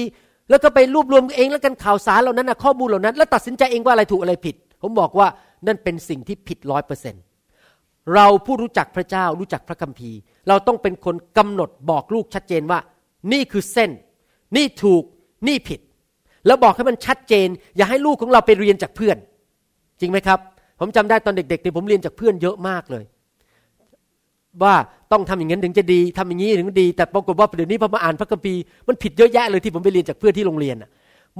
[0.50, 5.28] แล้วก็ไปรวบรวมเองแล้วกันข่าวสารเหล่านั้นนะข้อมูลเหล่านั้น แล้วตัดสินใจเองว่าอะไรถูกอะไรผิด ผมบอกว่า
[5.66, 7.22] นั่นเป็นสิ่งที่ผิดร้อยเปอร์เซ็นต์
[8.14, 12.78] เราผู้รู้จักพระเจ้ารู้จักพระคัมภีร์ เราต้องเป็นคนกำหนดบอกลูกชัดเจนว่า
[13.32, 13.90] นี่คือเส้น
[14.56, 15.02] นี่ถูก
[15.48, 15.80] นี่ผิด
[16.46, 19.16] แล้วบอกให้มันชัดเจน อย่าให้ลูกของเราไปเรียนจากเพื่อน
[20.00, 20.38] จริงไหมครับ
[20.80, 23.04] ผมจำได้ตอนเด็กๆเนี่ผมเรียนจากเพื่อนเยอะมากเลย
[24.62, 24.74] ว่า
[25.12, 30.76] ต้องทำอย่างนั้นถึงจะดีทำอย่างนี้ถึงจะดี แต่ปรากฏว่าเดี๋ยวนี้พอมาอ่านพระคัมภีร์มันผิดเยอะแยะเลยที่ผมไปเรียนจากเพื่อนที่โรงเรียน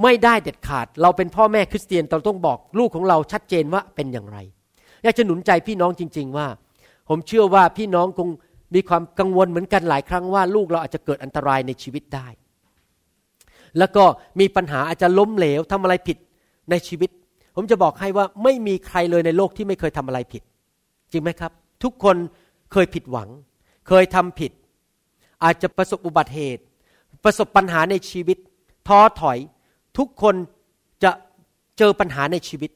[0.03, 4.37] ไม่ได้เด็ดขาด เราเป็นพ่อแม่คริสเตียนเราต้องบอกลูกของเราชัดเจนว่าเป็นอย่างไร
[5.03, 6.47] อยากจะหนุนใจพี่น้องจริง ๆ ว่า
[7.09, 8.27] ผมเชื่อว่าพี่น้องคง
[8.75, 12.27] มีความกังวลเหมือนกันหลายครั้งว่าลูกเราอาจจะเกิดอันตรายในชีวิตได้
[13.77, 14.03] แล้วก็
[14.39, 16.17] มีปัญหาอาจจะล้มเหลวทำอะไรผิด
[16.69, 17.09] ในชีวิต
[17.55, 20.43] ผมจะบอกให้ว่าไม่มีใครเลยในโลกที่ไม่เคยทำอะไรผิด
[21.11, 21.51] จริงไหมครับ
[21.83, 22.15] ทุกคน
[22.71, 23.29] เคยผิดหวัง
[23.87, 24.51] เคยทำผิด
[25.43, 26.63] อาจจะประสบอุบัติเหตุ
[27.23, 28.37] ประสบปัญหาในชีวิต
[28.87, 29.37] ท้อถอย
[29.97, 30.35] ทุกคน
[31.03, 31.11] จะ
[31.77, 32.71] เจอปัญหาในชีวิต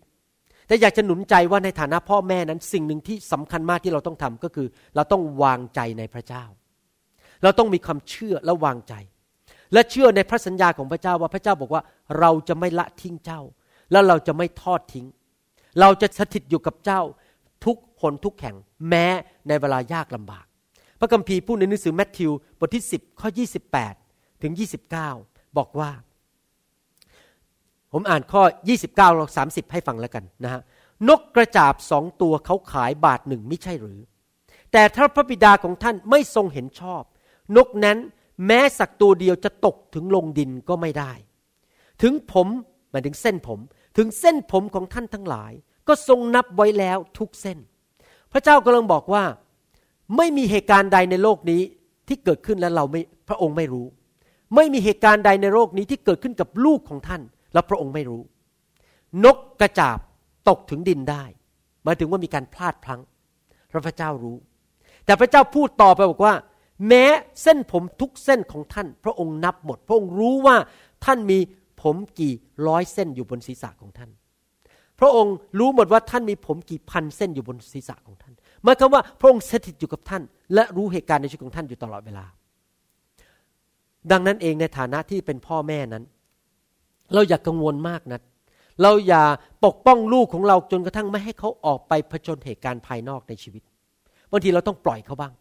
[0.68, 6.44] แต่อยากจะหนุนใจว่าในฐานะพ่อแม่นั้น สิ่งหนึ่งที่สำคัญมากที่เราต้องทำก็คือ เราต้องวางใจในพระเจ้า
[7.44, 8.94] เราต้องมีความเชื่อและวางใจ
[9.74, 11.84] และเชื่อในพระสัญญาของพระเจ้าว่าพระเจ้าบอกว่า
[12.20, 13.42] เราจะไม่ละทิ้งเจ้า
[13.94, 15.08] แล้วเราจะไม่ทอดทิ้ง
[15.80, 17.02] เราจะสถิตอยู่กับเจ้า
[17.66, 18.56] ทุกหนทุกแห่ง
[18.90, 19.06] แม้
[19.48, 20.46] ในเวลายากลำบาก
[21.00, 23.30] พระคัมภีร์พูดในหนังสือแมทธิวบทที่ 10 ข้อ
[23.86, 24.54] 28 ถึง
[25.06, 25.92] 29 บอกว่า
[27.92, 28.42] ผมอ่านข้อ
[28.80, 30.62] 29ลง30 ให้ฟังแล้วกันนะฮะ
[31.10, 34.00] นกกระจาบสองตัวเขาขายบาทหนึ่งไม่ใช่หรือ
[34.72, 37.04] แต่ถ้าพระบิดาของท่านไม่ทรงเห็นชอบ
[37.58, 37.98] นกนั้น
[38.46, 41.12] แม้สักตัวเดียวจะตกถึงลงดินก็ไม่ได้
[42.02, 42.48] ถึงผม
[42.92, 43.60] หมายถึงเส้นผม
[43.98, 45.52] ถึงเส้นผมของท่านทั้งหลาย
[45.88, 47.58] ก็ทรงนับไว้แล้วทุกเส้น
[48.32, 49.24] พระเจ้ากำลังบอกว่า
[50.18, 51.62] ไม่มีเหตุการณ์ใดในโลกนี้
[52.08, 53.86] ที่เกิดขึ้นแล้วเราไม่พระองค์ไม่รู้
[54.56, 57.22] ไม่มีเหตุการณ์ใดในโลกนี้ที่เกิดขึ้นกับลูกของท่าน
[57.54, 58.22] แล้วพระองค์ไม่รู้
[59.24, 59.98] นกกระจาบ
[60.50, 61.24] ตกถึงดินได้
[61.84, 63.02] หมายถึงว่ามีการพลาดพลั้ง
[63.88, 64.38] พระเจ้ารู้
[65.06, 66.36] แต่พระเจ้าพูดต่อไปบอกว่า
[66.88, 67.04] แม้
[67.44, 70.58] เส้นผมทุกเส้นของท่าน พระองค์นับหมด พระองค์รู้ว่า
[71.06, 71.40] ท่านมี
[71.84, 72.34] ผมกี่
[72.68, 74.10] ร้อยเส้นอยู่บนศีรษะของท่าน
[75.00, 80.22] พระองค์รู้หมดว่าท่านมีผมกี่พันเส้นอยู่บนศีรษะของท่านหมายความว่าพระองค์สถิตอยู่กับท่าน
[80.54, 82.26] และรู้เหตุการณ์ในชีวิตของท่านอยู่ตลอดเวลา
[84.12, 86.04] ดังนั้นเองในฐานะที่เป็นพ่อแม่นั้น
[87.14, 88.22] เราอย่ากกังวลมากนะ
[88.82, 89.24] เราอย่า
[89.66, 93.64] ปกป้องลูกของเราจนกระทั่งไม่ให้เขาออกไปผจญเหตุการณ์ภายนอกในชีวิต
[94.32, 95.34] บางทีเราต้องปล่อยเขาบ้าง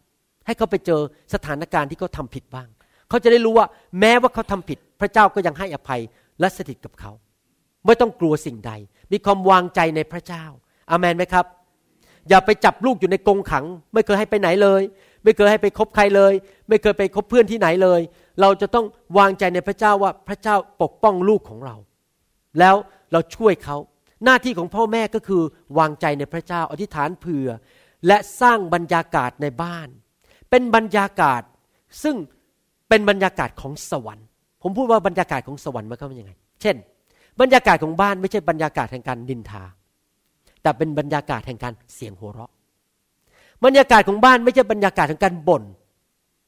[0.45, 1.01] ให้เขาไปเจอ
[1.33, 2.67] สถานการณ์ที่เขาทาผิดบ้าง
[3.09, 3.67] เขาจะได้รู้ว่า
[3.99, 6.01] แม้ว่าเขาทำผิด พระเจ้าก็ยังให้อภัย
[6.39, 7.11] และสถิตกับเขา
[7.85, 8.71] ไม่ต้องกลัวสิ่งใด
[9.11, 10.45] มีความวางใจในพระเจ้า
[10.89, 11.45] อามันไหมครับ
[12.29, 14.81] อย่าไปจับลูกอยู่ในกรงขัง ไม่เคยให้ไปไหนเลย
[15.23, 16.33] ไม่เคยให้ไปคบใครเลย
[16.69, 18.01] ไม่เคยไปคบเพื่อนที่ไหนเลย
[18.41, 18.85] เราจะต้อง
[19.17, 21.75] วางใจในพระเจ้าว่าพระเจ้าปกป้องลูกของเรา
[22.59, 22.75] แล้ว
[23.11, 23.77] เราช่วยเขา
[24.25, 25.43] หน้าที่ของพ่อแม่ก็คือ
[25.77, 27.49] วางใจในพระเจ้าอธิษฐานเผื่อ
[28.07, 29.87] และสร้างบรรยากาศในบ้าน
[30.49, 31.41] เป็นบรรยากาศ
[32.03, 32.15] ซึ่ง
[32.89, 34.27] เป็นบรรยากาศของสวรรค์
[34.63, 36.75] ผมพูดว่าบรรยากาศของสวรรค์มันก็เป็นยังไง เช่น
[37.41, 39.63] บรรยากาศของบ้านไม่ใช่บรรยากาศแห่งการดินทา
[40.61, 42.51] แต่เป็นบรรยากาศแห่งการเสียงหัวเราะ
[43.65, 45.63] บรรยากาศของบ้านไม่ใช่บรรยากาศแห่งการบ่น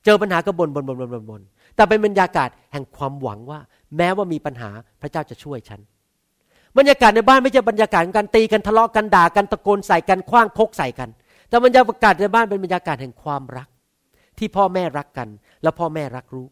[0.06, 1.42] เจอปัญหาก็บ่นบ่นบ่นบ่นบ่นบ่น
[1.76, 3.60] แต่เป็นบรรยากาศแห่งความหวังว่า
[3.98, 4.70] แม้ว่ามีปัญหา
[5.02, 5.80] พระเจ้าจะช่วยฉัน
[6.78, 11.10] บรรยากาศในบ้านไม่ใช่บรรยากาศของการตีกันทะเลาะกันด่ากันตะโกนใส่กันคว้างคกใส่กัน
[11.50, 13.68] แต่บรรยากาศในบ้านเป็นบรรยากาศแห่งความรัก
[14.38, 15.28] ที่พ่อแม่รักกัน
[15.64, 16.52] และพ่อแม่รักลูก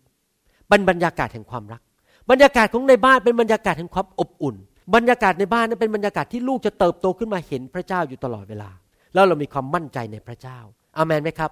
[0.70, 1.82] เป็นบรรยากาศแห่งความรัก
[2.30, 4.56] บรรยากาศของในบ้านเป็นบรรยากาศแห่งความอบอุ่น
[4.96, 8.70] บรรยากาศในบ้านนั้นเป็นบรรยากาศที่ลูกจะเติบโตขึ้นมาเห็นพระเจ้าอยู่ตลอดเวลา
[9.14, 10.58] แล้วเรามีความมั่นใจในพระเจ้า
[10.98, 11.52] อามันไหมครับ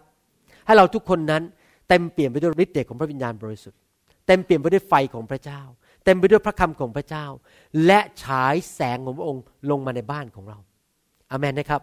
[0.66, 1.44] ให้เราทุกคนนั้น
[1.90, 3.80] เต็มเปลี่ยนไปด้วยฤทธิ์เดชของพระวิญญาณบริสุทธิ์
[4.28, 5.62] เต็มเปลี่ยนไปด้วยไฟของพระเจ้า
[6.06, 7.26] เต็มไปด้วยพระคำของพระเจ้า
[7.86, 10.60] และฉายแสงของพระองค์ลงมาในบ้านของเรา
[11.32, 11.82] อามันนะครับ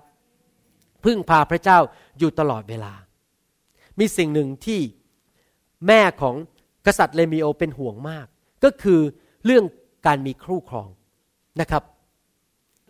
[1.05, 1.79] พึ่งพาพระเจ้า
[2.19, 2.93] อยู่ตลอดเวลา
[3.99, 4.81] มีสิ่งหนึ่งที่
[5.87, 6.35] แม่ของ
[6.87, 8.27] กษัตริย์เลมีโอเป็นห่วงมาก
[8.65, 9.01] ก็คือ
[9.45, 9.65] เรื่อง
[10.07, 10.89] การมีคู่ครอง
[11.61, 11.83] นะครับ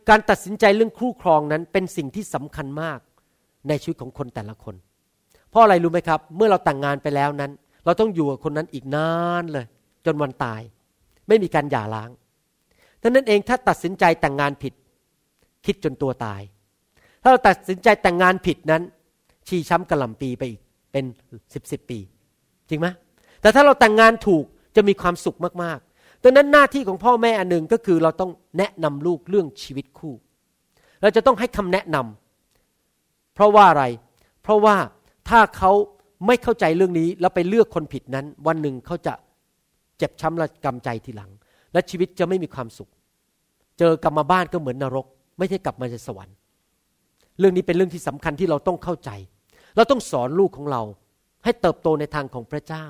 [0.09, 2.99] การตัดสินใจเรื่องคู่ครองนั้นเป็นสิ่งที่สำคัญมาก
[3.68, 4.74] ในชีวิตของคนแต่ละคน
[5.51, 7.53] เพราะอะไรรู้ไหมครับ เมื่อเราแต่งงานไปแล้วนั้น
[7.84, 9.11] เราต้องอยู่กับคนนั้นอีกนา
[9.43, 9.66] นเลย
[10.07, 10.61] จนวันตาย
[11.28, 12.11] ไม่มีการหย่าร้าง
[13.03, 14.72] ดังนั้นเองถ้าตัดสินใจแต่งงานผิด
[15.66, 16.41] คิดจนตัวตาย
[17.22, 18.82] ถ้าเราตัดสินใจแต่งงานผิดนั้น
[19.49, 20.61] ชีช้ำกระหล่ำปีไปอีก
[20.93, 21.05] เป็น
[21.55, 21.99] สิบสิบปี
[22.68, 22.86] จริงไหม
[23.41, 24.45] แต่ถ้าเราแต่งงานถูก
[24.76, 30.14] จะมีความสุขมากๆดังนั้นหน้าที่ของพ่อแม่อันหนึ่งก็คือเราต้องแนะนำลูกเรื่องชีวิตคู่
[31.03, 33.84] เราจะต้องให้คำแนะนำเพราะว่าอะไร
[34.43, 34.76] เพราะว่า
[35.28, 35.72] ถ้าเขา
[36.26, 39.14] ไม่เข้าใจเรื่องนี้แล้วไปเลือกคนผิดนั้น วันหนึ่งเขาจะ
[39.99, 41.30] เจ็บช้ำระกำใจทีหลัง
[41.72, 42.91] และชีวิตจะไม่มีความสุข
[43.78, 45.07] เจอกลับมาบ้านก็เหมือนนรก
[45.39, 46.36] ไม่ใช่กลับมาจากสวรรค์
[47.39, 49.11] เรื่องนี้เป็นเรื่องที่สำคัญที่เราต้องเข้าใจ
[49.76, 50.82] เราต้องสอนลูกของเรา
[51.45, 52.86] ให้เติบโตในทางของพระเจ้า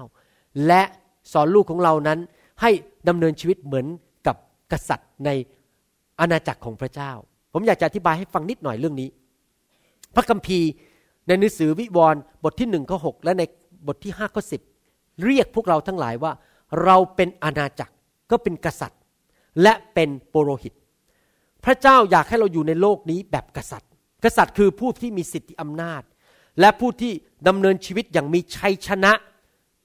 [0.67, 0.83] และ
[1.33, 2.19] สอนลูกของเรานั้น
[2.63, 2.71] ให้
[3.09, 3.87] ดำเนินชีวิตเหมือน
[4.27, 4.37] กับ
[4.73, 5.31] กษัตริย์ใน
[6.21, 7.11] อาณาจักรของพระเจ้า
[7.53, 9.09] ผมอยากจะอธิบายให้ฟังนิดหน่อยเรื่องนี้
[10.15, 10.69] พระคัมภีร์
[11.27, 13.43] ในหนังสือวิวรณ์บทที่หนึ่งข้อหและใน
[13.87, 14.61] บทที่ห้าข้อสิบ
[15.25, 16.33] เรียกพวกเราทั้งหลายว่า
[16.85, 17.95] เราเป็นอาณาจักร
[18.31, 19.01] ก็เป็นกษัตริย์
[19.63, 20.75] และเป็นโปโรหิต
[21.65, 23.91] พระเจ้าอยากให้เราอยู่ในโลกนี้แบบกษัตริย์
[24.25, 26.03] กษัตริย์คือผู้ที่มีสิทธิอำนาจ
[26.61, 27.13] และผู้ที่
[27.49, 29.13] ดำเนินชีวิตอย่างมีชัยชนะ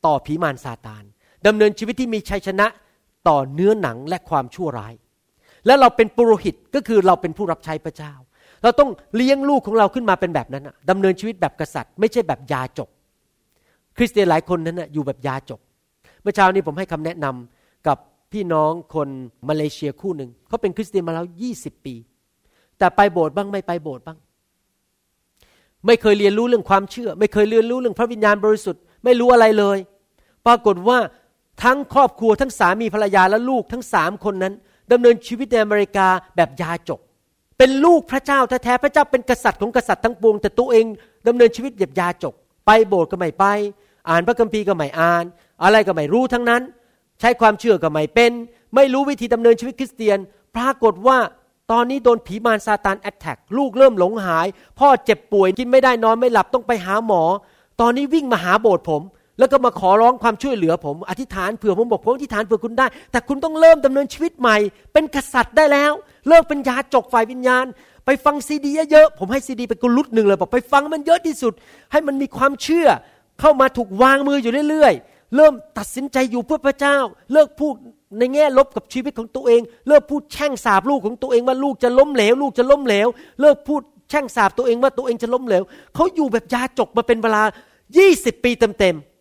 [0.05, 1.03] ต่อผีมารซาตาน
[1.47, 2.67] ดำเนินชีวิตที่มีชัยชนะ
[3.27, 4.93] ต่อเนื้อหนังและความชั่วร้าย
[5.65, 8.13] และเราเป็นปุโรหิตก็คือเราเป็นผู้รับใช้พระเจ้า
[8.63, 12.89] เราต้องเลี้ยงลูกของเราขึ้นมาเป็นแบบนั้นดำเนินชีวิตแบบกษัตริย์ ไม่ใช่แบบยาจก
[13.97, 15.59] คริสเตียนหลายคนนั้นอยู่แบบยาจก
[16.21, 17.97] เมื่อเช้านี้ผมให้คำแนะนำกับ
[18.31, 19.07] พี่น้องคน
[19.49, 21.95] มาเลเซียคู่หนึ่งเขาเป็นคริสเตียนมาแล้วยี่สิบปี
[22.77, 24.17] แต่ไปโบสถ์บ้างไม่ไปโบสถ์บ้าง
[25.85, 29.77] ไม่เคยเรียนรู้เรื่องความเชื่อ ไม่เคยเรียนรู้เรื่องพระวิญญาณบริสุทธิ์ ไม่รู้อะไรเลย
[30.47, 30.99] ปรากฏว่า
[31.63, 34.53] ทั้งครอบครัวทั้งสามีภรรยาและลูกทั้งสามคนนั้น
[34.91, 36.99] ดำเนินชีวิตในอเมริกาแบบยาจก
[37.57, 40.85] เป็นลูกพระเจ้าแท้ๆพระเจ้าเป็นกษัตริย์ของกษัตริย์ทั้งปวง แต่ตัวเอง
[41.27, 42.33] ดำเนินชีวิตแบบยาจก
[42.65, 43.45] ไปโบสถ์ก็ไม่ไป
[44.09, 45.23] อ่านพระคัมภีร์ก็ไม่อ่าน
[45.63, 46.61] อะไรก็ไม่รู้ทั้งนั้น
[47.19, 48.31] ใช้ความเชื่อก็ไม่เป็น
[48.75, 50.17] ไม่รู้วิธีดำเนินชีวิตคริสเตียน
[50.55, 51.17] ปรากฏว่า
[51.71, 54.47] ตอนนี้โดนผีมารซาตานแอตแทกลูกเริ่มหลงหาย
[54.79, 57.23] พ่อเจ็บป่วยกินไม่ได้นอนไม่หลับต้องไปหาหมอ
[57.81, 59.01] ตอนนี้วิ่งมาหาโบสถ์ผม
[59.39, 64.57] แล้วก็มาขอร้องความช่วยเหลือผม อธิษฐานเผื่อผมบอกผมอธิษฐานเผื่อคุณได้ แต่คุณต้องเริ่มดำเนินชีวิตใหม่
[64.93, 65.91] เป็นกษัตริย์ได้แล้ว
[66.27, 67.65] เลิกเป็นยาจกฝ่ายวิญญาณ
[68.05, 71.53] ไปฟังซีดีเยอะๆผมให้ซีดีไปกุลุดหนึ่งเลยบอกไปฟังมันเยอะที่สุด
[71.91, 72.87] ให้มันมีความเชื่อ
[73.39, 76.97] เข้ามาถูกวางมืออยู่เรื่อยๆ เริ่มตัดสินใจอยู่เพื่อพระเจ้า
[77.33, 77.73] เลิกพูด
[78.19, 83.07] ในแง่ลบกับชีวิตของตัวเอง เลิกพูดแช่งสาบลูกของตัวเองว่าลูกจะล้มเหลว ลูกจะล้มเหลว
[83.41, 85.63] เลิกพูดแช่งสาบตัวเองว่าตัวเองจะล้มเหลว
[85.95, 87.43] เขาอยู่แบบยาจกมาเป็นเวลา
[87.93, 89.12] 20 ปีเต็มๆ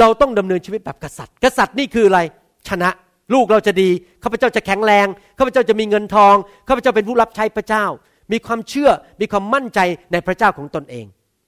[0.00, 2.20] เราต้องดำเนินชีวิตแบบกษัตริย์ กษัตริย์นี่คืออะไร
[2.68, 2.90] ชนะ
[3.34, 3.88] ลูกเราจะดี
[4.22, 5.06] ข้าพเจ้าจะแข็งแรง
[5.38, 6.34] ข้าพเจ้าจะมีเงินทอง
[6.68, 7.84] ข้าพเจ้าเป็นผู้รับใช้พระเจ้า
[8.32, 8.90] มีความเชื่อ
[9.20, 9.80] มีความมั่นใจ
[10.12, 11.06] ในพระเจ้าของตนเอง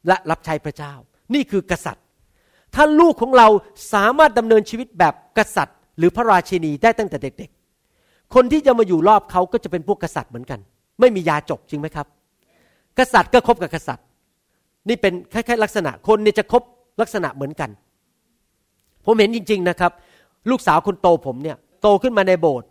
[0.09, 0.93] และรับใช้พระเจ้า
[1.35, 2.05] นี่คือกษัตริย์
[2.75, 3.49] ถ้าลูกของเรา
[3.93, 7.51] สามารถดำเนินชีวิตแบบกษัตริย์ หรือพระราชินีได้ตั้งแต่เด็ก
[7.93, 10.61] ๆ คนที่จะมาอยู่รอบเขาก็จะเป็นพวกกษัตริย์เหมือนกัน
[11.01, 12.07] ไม่มียาจกจริงไหมครับ
[12.99, 14.07] กษัตริย์ก็คบกับกษัตริย์
[14.89, 16.63] นี่เป็นคล้ายๆลักษณะคนเนี่ยจะคบ
[17.01, 17.71] ลักษณะเหมือนกัน
[19.07, 19.93] ผมเห็นจริง ๆนะครับ
[20.51, 22.67] ลูกสาวคนโตผมเนี่ยโตขึ้นมาในโบสถ์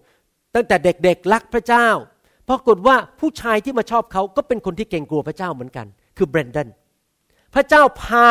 [0.55, 1.87] ตั้งแต่เด็กๆรักพระเจ้า
[2.49, 6.69] ปรากฏว่าผู้ชายที่มาชอบเขาก็เป็นคนที่เก่งกลัวพระเจ้าเหมือนกัน คือเบรนดัน
[7.55, 8.27] พระเจ้าพา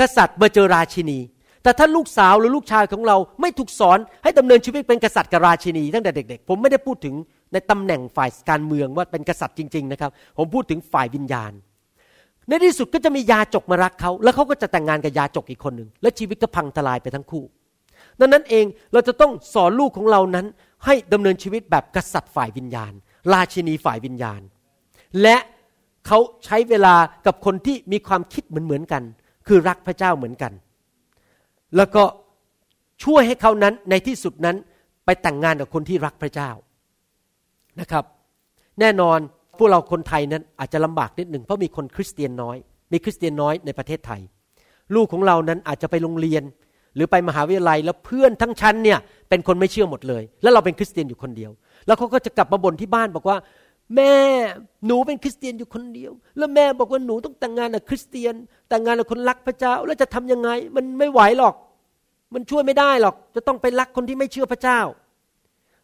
[0.00, 1.18] กษัตริย์มาเจอราชินี
[1.62, 7.14] แต่ถ้าลูกสาวหรือลูกชายของเราไม่ถูกสอนให้ดำเนินชีวิตเป็นกษัตริย์กับราชินี ตั้งแต่เด็ก ๆ ผมไม่ได้พูดถึง
[7.52, 11.52] ในตำแหน่งฝ่ายการเมืองว่าเป็นกษัตริย์จริง ๆ นะครับ ผมพูดถึงฝ่ายวิญญาณ
[12.48, 17.44] ในที่สุดก็จะมียาจกมารักเขา แล้วเขาก็จะแต่งงานกับยาจกอีกคนหนึ่ง และชีวิตก็พังทลายไปทั้งคู่
[18.20, 20.46] ดังนั้นเองเราจะต้องสอนลูกของเรานั้น
[20.84, 22.92] ให้ดำเนินชีวิตแบบกษัตริย์ฝ่ายวิญญาณ
[23.32, 24.40] ราชินีฝ่ายวิญญาณ
[25.22, 25.36] และ
[26.06, 26.94] เขาใช้เวลา
[27.26, 29.02] กับคนที่มีความคิดเหมือนเหมือนกัน
[29.46, 30.52] คือรักพระเจ้าเหมือนกัน
[31.76, 32.04] แล้วก็
[33.04, 34.56] ช่วยให้เขานั้นในที่สุดนั้น
[35.04, 36.50] ไปแต่งงานกับคนที่รักพระเจ้า
[37.80, 38.04] นะครับ
[38.80, 39.18] แน่นอน
[39.58, 42.56] พวกเราคนไทยนั้นอาจจะลำบากนิดหนึ่งเพราะมีคนคริสเตียนน้อย
[42.92, 44.20] มีคริสเตียนน้อยในประเทศไทย
[44.94, 46.42] ลูกของเรานั้นอาจจะไปโรงเรียน
[46.94, 48.98] หรือไปมหาวิทยาลัยแล้วเพื่อนทั้งชั้นเนี่ย
[49.28, 51.50] เป็นคนไม่เชื่อหมดเลย แล้วเราเป็นคริสเตียนอยู่คนเดียว
[51.86, 53.36] แล้วเขาก็จะกลับมาบ่นที่บ้านบอกว่า
[53.96, 54.14] แม่
[54.86, 58.34] หนูเป็นคริสเตียนอยู่คนเดียว แล้วแม่บอกว่าหนูต้องแต่งงานกับคริสเตียน
[58.68, 61.54] แต่งงานกับคนรักพระเจ้าแล้วจะทํำยังไง มันไม่ไหวหรอก
[62.34, 64.80] มันช่วยไม่ได้หรอก จะต้องไปรักคนที่ไม่เชื่อพระเจ้า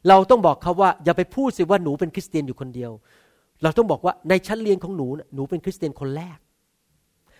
[0.08, 2.90] เราต้องบอกเขาว่าอย่าไปพูดสิว่าหนูเป็นคริสเตียนอยู่คนเดียว
[3.62, 6.38] เราต้องบอกว่าในชั้นเรียนของหนูหนูเป็นคริสเตียนคนแรก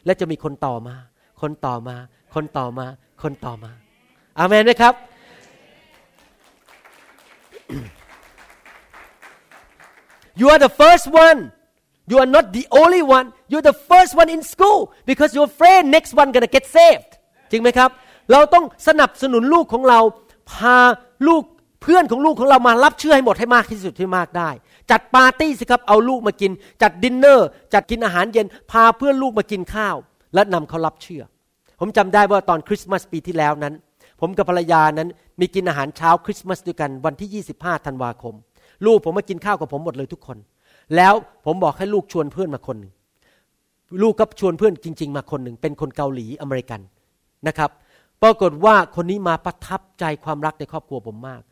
[0.05, 0.97] และจะมีคนต่อมา
[1.41, 1.97] คนต่อมา
[2.35, 2.87] คนต่อมา
[3.23, 3.73] คนต่อมา
[4.39, 4.95] อาเมนไหมครับ
[10.41, 11.41] You are the first one.
[12.11, 13.27] You are not the only one.
[13.51, 17.11] You're the first one in school because you're afraid next one gonna get saved.
[17.51, 17.91] จริงไหมครับ
[18.33, 20.01] เราต้องสนับสนุนลูกของเรา
[20.51, 20.77] พา
[21.29, 21.43] ลูก
[21.83, 24.51] เพื่อนของลูกของเรามารับเชื่อให้หมดให้มากที่สุดที่มากได้
[24.91, 26.53] จัดปาร์ตี้สิครับเอาลูกมากิน
[26.83, 29.97] จัดดินเนอร์ จัดกินอาหารเย็น พาเพื่อนลูกมากินข้าว
[30.35, 31.23] และนำเขารับเชื่อ
[31.81, 33.75] ผมจำได้ว่าตอนคริสต์มาสปีที่แล้วนั้น
[34.21, 35.09] ผมกับภรรยานั้น
[35.41, 38.35] มีกินอาหารเช้าคริสต์มาสด้วยกันวันที่ 25ธันวาคม
[38.87, 40.39] ลูกผมมากินข้าวกับผมหมดเลยทุกคน
[40.97, 41.15] แล้ว
[41.47, 42.93] ผมบอกให้ลูกชวนเพื่อนมาคนหนึ่ง
[44.03, 46.81] ลูกก็ชวนเพื่อนจริง ๆ มาคนหนึ่งเป็นคนเกาหลีอเมริกัน
[47.49, 47.71] นะครับ
[48.23, 51.43] ปรากฏว่าคนนี้มาประทับใจความรักในครอบครัวผมมาก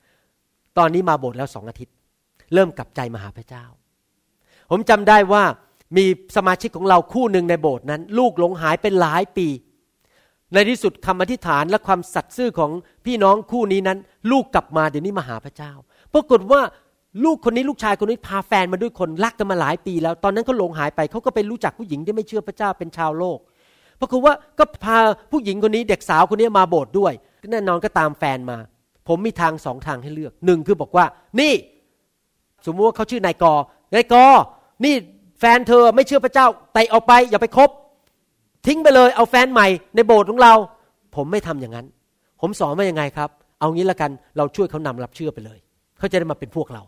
[0.78, 1.94] ตอนนี้มาโบสถ์แล้วสองอาทิตย์
[2.54, 3.64] เริ่มกลับใจมาหาพระเจ้า
[4.70, 5.42] ผมจำได้ว่า
[5.96, 6.04] มี
[6.36, 9.48] สมาชิกของเราคู่หนึ่งในโบสถ์นั้น ลูกหลงหายเป็นหลายปี
[10.54, 12.70] ในที่สุดคำอธิษฐานและความสัตย์ซื่อของ
[13.06, 13.98] พี่น้องคู่นี้นั้น
[14.30, 15.72] ลูกกลับมาเดี๋ยวนี้มาหาพระเจ้า
[16.14, 16.60] ปรากฏว่า
[17.24, 23.38] ลูกคนนี้ลูกชายคนนี้พาแฟนมาด้วยคนรักกันมาหลายปี แล้วตอนนั้นเขาหลงหายไปเขาก็ไปรู้จักผู้หญิงที่ไม่เชื่อพระเจ้าเป็นชาวโลก
[24.00, 24.98] ปรากฏว่าก็พา
[25.32, 27.12] ผู้หญิงคนนี้เด็กสาวคนนี้มาโบสถ์ด้วย
[27.50, 28.58] แน่นอนก็ตามแฟนมา
[29.08, 31.04] ผมมีทางสองทางให้เลือกหนึ่งคือบอกว่า
[31.40, 31.52] นี่
[32.66, 33.54] สมมติว่าเขาชื่อนายกอ
[33.94, 34.24] นายกอ
[34.84, 34.94] นี่
[35.40, 37.70] แฟนเธอไม่เชื่อพระเจ้าไต่ออกไปอย่าไปคบ
[38.66, 40.54] ทิ้งไปเลยเอาแฟนใหม่ในโบสถ์ของเรา
[41.16, 41.86] ผมไม่ทำอย่างนั้น
[42.40, 43.30] ผมสอนว่ายังไงครับ
[43.60, 45.58] เอางี้ละกันเราช่วยเขานำรับเชื่อไปเลย
[45.98, 46.82] เขาจะได้มาเป็นพวกเรา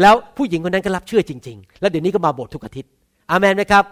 [0.00, 2.90] แล้วผู้หญิงคนนั้นก็รับเชื่อจริง ๆ แล้วเดี๋ยวนี้ก็มาโบสถ์ทุกอาทิตย์
[3.30, 3.84] อาเมนไหมครับ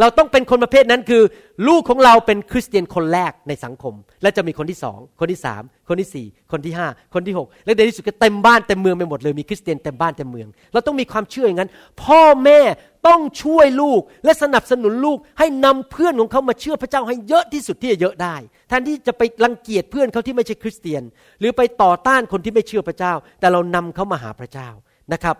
[0.00, 1.22] เราต้องเป็นคนประเภทนั้นคือ
[1.68, 11.70] ลูกของเราเป็นคริสเตียนคนแรกในสังคม และจะมีคนที่สองคนที่สามคนที่สี่คนที่ห้าคนที่หกและในที่สุดก็เต็มบ้านเต็มเมืองไปหมดเลยมีคริสเตียนเต็มบ้านเต็มเมือง เราต้องมีความเชื่ออย่างนั้น
[12.02, 12.60] พ่อแม่
[13.08, 18.36] ต้องช่วยลูกและสนับสนุนลูกให้นำเพื่อนของเขามาเชื่อพระเจ้าให้เยอะที่สุดที่จะเยอะได้
[18.68, 21.02] แทนที่จะไปรังเกียจเพื่อนเขาที่ไม่ใช่คริสเตียน
[21.40, 24.68] หรือไปต่อต้านคนที่ไม่เชื่อพระเจ้า แต่เรานำเขามาหาพระเจ้า
[25.12, 25.36] นะครับ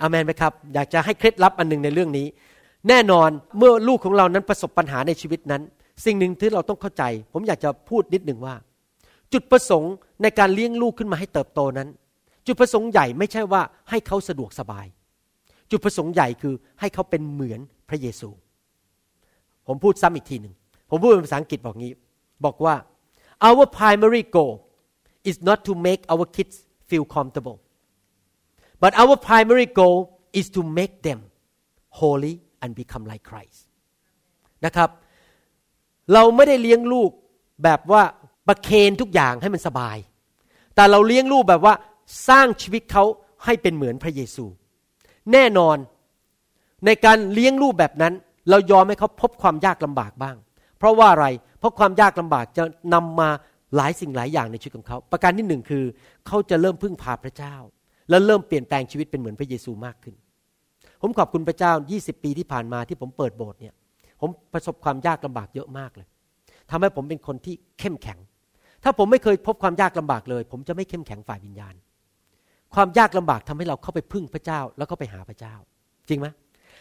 [0.00, 2.26] อาเมนไหมครับ อยากจะให้เคล็ดลับอันหนึ่งในเรื่องนี้
[2.88, 5.62] แน่นอนเมื่อลูกของเรานั้นประสบปัญหาในชีวิตนั้น
[6.04, 8.54] สิ่งหนึ่งที่เราต้องเข้าใจ ผมอยากจะพูดนิดหนึ่งว่า
[9.32, 11.88] จุดประสงค์ในการเลี้ยงลูกขึ้นมาให้เติบโตนั้น
[12.46, 14.86] จุดประสงค์ใหญ่ไม่ใช่ว่าให้เขาสะดวกสบาย
[15.70, 18.28] จุดประสงค์ใหญ่คือให้เขาเป็นเหมือนพระเยซู
[19.66, 20.54] ผมพูดซ้ำอีกทีหนึ่ง
[20.90, 21.92] ผมพูดเป็นภาษาอังกฤษบอกงี้
[22.44, 22.74] บอกว่า
[23.48, 24.54] our primary goal
[25.30, 26.54] is not to make our kids
[26.88, 27.58] feel comfortable
[28.82, 29.98] but our primary goal
[30.38, 31.20] is to make them
[32.00, 33.60] holy and become like Christ
[34.64, 34.90] นะครับ
[36.12, 37.10] เราไม่ได้เลี้ยงลูก
[37.64, 38.02] แบบว่า
[38.48, 39.96] ประเคนทุกอย่างให้มันสบาย
[40.74, 41.74] แต่เราเลี้ยงลูกแบบว่า
[42.28, 43.04] สร้างชีวิตเขา
[43.44, 44.44] ให้เป็นเหมือนพระเยซู
[45.32, 45.76] แน่นอน
[46.86, 48.14] ในการเลี้ยงลูกแบบนั้น
[48.50, 50.36] เรายอมให้เขาพบความยากลำบากบ้าง
[50.78, 51.26] เพราะว่าอะไร
[51.58, 53.28] เพราะความยากลำบากจะนำมา
[53.76, 55.84] หลายสิ่งหลายอย่างในชีวิตของเขา ประการที่หนึ่งคือ
[56.26, 57.54] เขาจะเริ่มพึ่งพาพระเจ้า
[58.10, 60.14] และเริ่มเปลี่ยนแปลงชีวิตเป็นเหมือนพระเยซูมากขึ้น
[61.02, 63.74] ผมขอบคุณพระเจ้า 20 ปีที่ผ่านมาที่ผมเปิดโบสถ์เนี่ย
[64.20, 66.08] ผมประสบความยากลำบากเยอะมากเลย
[66.70, 68.18] ทำให้ผมเป็นคนที่เข้มแข็ง
[68.84, 71.74] ถ้าผมไม่เคยพบความยากลำบากเลย ผมจะไม่เข้มแข็งฝ่ายวิญญาณ
[72.74, 75.54] ความยากลำบากทำให้เราเข้าไปพึ่งพระเจ้า แล้วก็ไปหาพระเจ้า
[76.08, 76.26] จริงไหม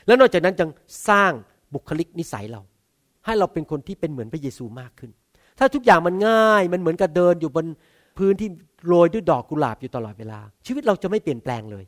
[0.06, 0.70] แล้วนอกจากนั้นจัง
[1.10, 1.32] สร้าง
[1.74, 2.62] บุคลิกนิสัยเรา
[3.26, 5.12] ให้เราเป็นคนที่เป็นเหมือนพระเยซูมากขึ้น
[5.60, 7.66] ถ้าทุกอย่างมันง่าย มันเหมือนกับเดินอยู่บน
[8.18, 8.50] พื้นที่
[8.88, 11.86] โรยด้วยดอกกุหลาบอยู่ตลอดเวลา ชีวิตเราจะไม่เปลี่ยนแปลงเลย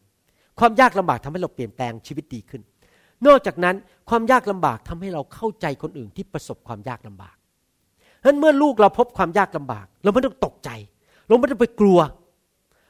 [0.60, 2.62] ความยากลำบากทำให้เราเปลี่ยนแปลงชีวิตดีขึ้น
[3.28, 3.76] นอกจากนั้น
[4.10, 7.36] ความยากลำบากทำให้เราเข้าใจคนอื่นที่ประสบความยากลำบาก
[8.26, 10.70] นั้นเมื่อลูกเราพบความยากลำบาก เราไม่ต้องตกใจ
[11.28, 12.00] เราไม่ต้องไปกลัว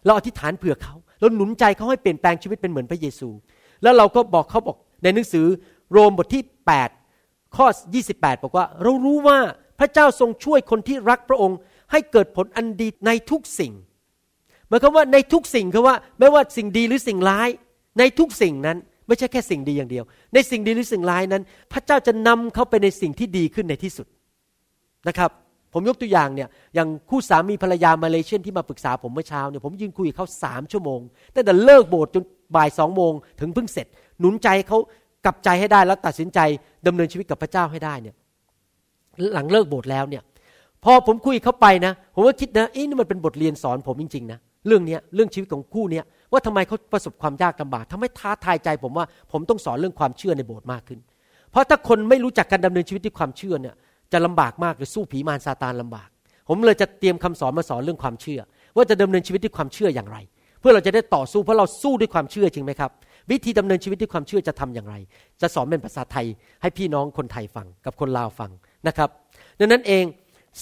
[0.06, 3.30] เราอธิษฐานเผื่อเขา เราหนุนใจเขาให้เปลี่ยนแปลงชีวิตเป็นเหมือนพระเยซู
[3.84, 5.46] แล้วเราก็บอกเขาบอกในหนังสือ
[5.92, 6.44] โรมบทที่
[7.00, 7.66] 8 ข้อ
[8.06, 9.38] 28 บอกว่า เรารู้ว่า
[9.80, 11.58] พระเจ้าทรงช่วยคนที่รักพระองค์
[11.92, 13.74] ให้เกิดผลอันดีในทุกสิ่ง
[14.74, 17.50] มายความว่าในทุกสิ่งคือว่าไม่ว่าสิ่งดีหรือสิ่งร้าย
[18.00, 20.04] ในทุกสิ่งนั้นไม่ใช่แค่สิ่งดีอย่างเดียว
[20.34, 21.44] ในสิ่งดีหรือสิ่งร้ายนั้น
[21.74, 24.08] พระเจ้าจะนำเขาไปในสิ่งที่ดีขึ้นในที่สุด
[25.08, 25.32] นะครับ
[25.74, 31.00] ผมยกตัวอย่างเนี่ยอย่างคู่สามีภรรยามาเลเซียนที่มาปรึกษาผมเมื่อเช้าเนี่ยผมยืนคุยกับเขาสามชั่วโมง
[31.36, 32.24] ตั้งแต่เลิกโบสถ์จน
[32.56, 33.88] บ่ายสองโมงถึงเพิ่งเสร็จ
[34.20, 34.78] หนุนใจเขา
[35.26, 36.40] กลับใจให้ได้แล้วตัดสินใจ
[36.88, 38.16] ดำเนินชีวิตกับพระเจ้าให้ได้เนี่ย
[39.34, 40.24] หลังเลิกโบสถ์แล้วเนี่ย
[40.84, 46.02] พอผมคุยเขาไปนะ ผมก็คิดนะเอ๊ะนี่มันเป็นบทเรียนสอนผมจริงๆนะ เรื่องนี้เรื่องชีวิตของคู่นี้
[46.32, 51.00] ว่าทำไมเขาประสบความยากลำบากทำให้ท้าทายใจผมว่าผมต้องสอนเรื่องความเชื่อในโบสถ์มากขึ้น
[51.52, 53.76] เพราะถ้าคนไม่รู้จักการดำเนินชีวิตด้วยความเชื่อเนี่ย
[54.14, 56.10] จะลำบากมากเลยสู้ผีมารซาตานลำบาก
[56.50, 58.40] ผมเลยจะเตรียมคำสอนมาสอนเรื่องความเชื่อ
[58.76, 60.18] ว่าจะดำเนินชีวิตด้วยความเชื่ออย่างไร
[60.60, 62.92] เพื่อเราจะได้ต่อสู้เพราะเราสู้ด้วยความเชื่อจริงไหมครับ
[63.32, 64.96] วิธีดำเนินชีวิตด้วยความเชื่อจะทำอย่างไร
[65.42, 66.26] จะสอนเป็นภาษาไทย
[66.62, 68.52] ให้พี่น้องคนไทยฟังกับคนลาวฟัง
[68.88, 69.10] นะครับ
[69.60, 70.04] ดังนั้นเอง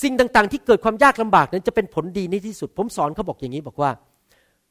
[0.01, 3.91] สิ่งต่างๆ ที่เกิดความยากลำบากนั้นจะเป็นผลดีในที่สุด ผมสอนเขาบอกอย่างนี้บอกว่า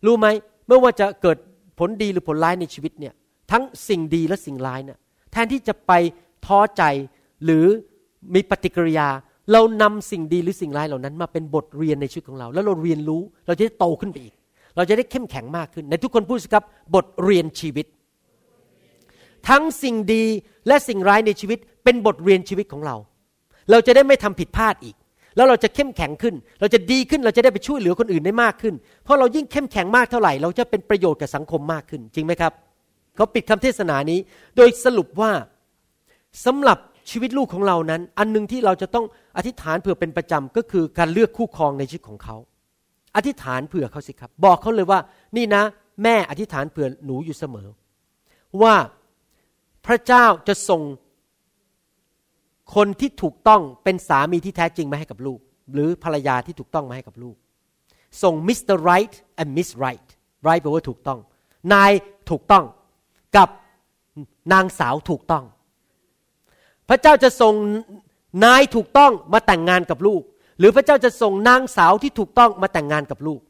[0.07, 0.27] รู้ไหม
[0.69, 1.39] ไม่ว่าจะเกิด
[1.79, 3.15] ผลดีหรือผลร้ายในชีวิตเนี่ย
[3.51, 4.99] ทั้งสิ่งดีและสิ่งร้ายเนี่ย
[5.33, 5.93] แทนที่จะไป
[6.47, 6.83] ท้อใจ
[7.45, 7.65] หรือ
[8.35, 9.09] มีปฏิกิริยา
[9.53, 14.35] เรานำสิ่งดีหรือสิ่งร้ายเหล่านั้น มาเป็นบทเรียนในชีวิตของเรา แล้วเราเรียนรู้เราจะได้โตขึ้นไปอีก
[14.77, 16.65] เราจะได้เข้มแข็งมากขึ้น ในทุกคนพูดสิครับ
[16.95, 17.87] บทเรียนชีวิต
[19.49, 20.25] ทั้งสิ่งดี
[20.67, 22.97] และสิ่งร้ายในชีวิต เป็นบทเรียนชีวิตของเรา
[23.71, 24.97] เราจะได้ไม่ทำผิดพลาดอีก
[25.37, 28.75] แล้วเราจะเข้มแข็งขึ้น เราจะดีขึ้นเราจะได้ไปช่วยเหลือคนอื่นได้มากขึ้น
[29.05, 32.53] เพราะเรายิ่งเข้มแข็งมากเท่าไหร่ เราจะเป็นประโยชน์กับสังคมมากขึ้น จริงไหมครับ
[33.17, 34.19] เขาปิดคำเทศนานี้
[34.57, 35.33] โดยสรุปว่า
[36.47, 36.79] สำหรับ
[37.11, 39.07] ชีวิตลูกของเรานั้น อันหนึ่งที่เราจะต้อง
[39.37, 42.37] อธิษฐานเผื่อเป็นประจำก็คือการเลือกคู่ครองในชีวิตของเขา
[43.17, 45.01] อธิษฐานเผื่อเขาสิครับ บอกเขาเลยว่า
[45.37, 45.63] นี่นะ
[46.03, 47.69] แม่อธิษฐานเผื่อหนูอยู่เสมอ
[48.63, 48.75] ว่า
[49.87, 50.83] พระเจ้าจะส่ง
[52.75, 55.41] คนที่ถูกต้องเป็นสามีที่แท้จริงมาให้กับลูก
[55.75, 57.37] หรือภรรยาที่ถูกต้องมาให้กับลูก
[58.23, 60.09] ส่งมิสเตอร์ไรท์ and Miss Right
[60.49, 61.19] right แปลว่าถูกต้อง
[61.73, 61.93] นาย
[62.31, 62.65] ถูกต้อง
[63.37, 63.49] กับ
[64.53, 65.45] นางสาวถูกต้อง
[66.89, 67.55] พระเจ้าจะส่ง
[68.45, 70.23] นายถูกต้องมาแต่งงานกับลูก
[70.59, 73.41] หรือพระเจ้าจะส่งนางสาวที่ถูกต้องมาแต่งงานกับลูก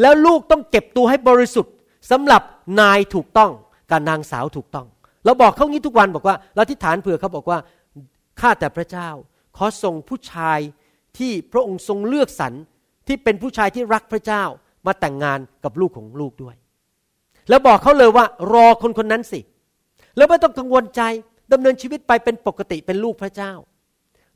[0.00, 1.72] แล้วลูกต้องเก็บตัวให้บริสุทธิ์
[2.10, 2.42] สำหรับ
[2.80, 3.50] นายถูกต้อง
[3.90, 4.86] กับนางสาวถูกต้อง
[5.24, 7.58] เราบอกเขางี้ทุกวันบอกว่าเราทิฏฐานเผื่อเขาบอกว่า
[8.40, 9.08] ข้าแต่พระเจ้า
[9.56, 10.60] ขอส่งผู้ชาย
[11.18, 12.52] ที่พระองค์ทรงเลือกสรร
[13.06, 14.44] ที่เป็นผู้ชายที่รักพระเจ้า
[14.86, 16.56] มาแต่งงานกับลูกของลูกด้วย
[17.48, 19.40] แล้วบอกเขาเลยว่ารอคนคนนั้นสิ
[20.16, 21.02] แล้วไม่ต้องกังวลใจ
[21.52, 23.52] ดำเนินชีวิตไปเป็นปกติเป็นลูกพระเจ้า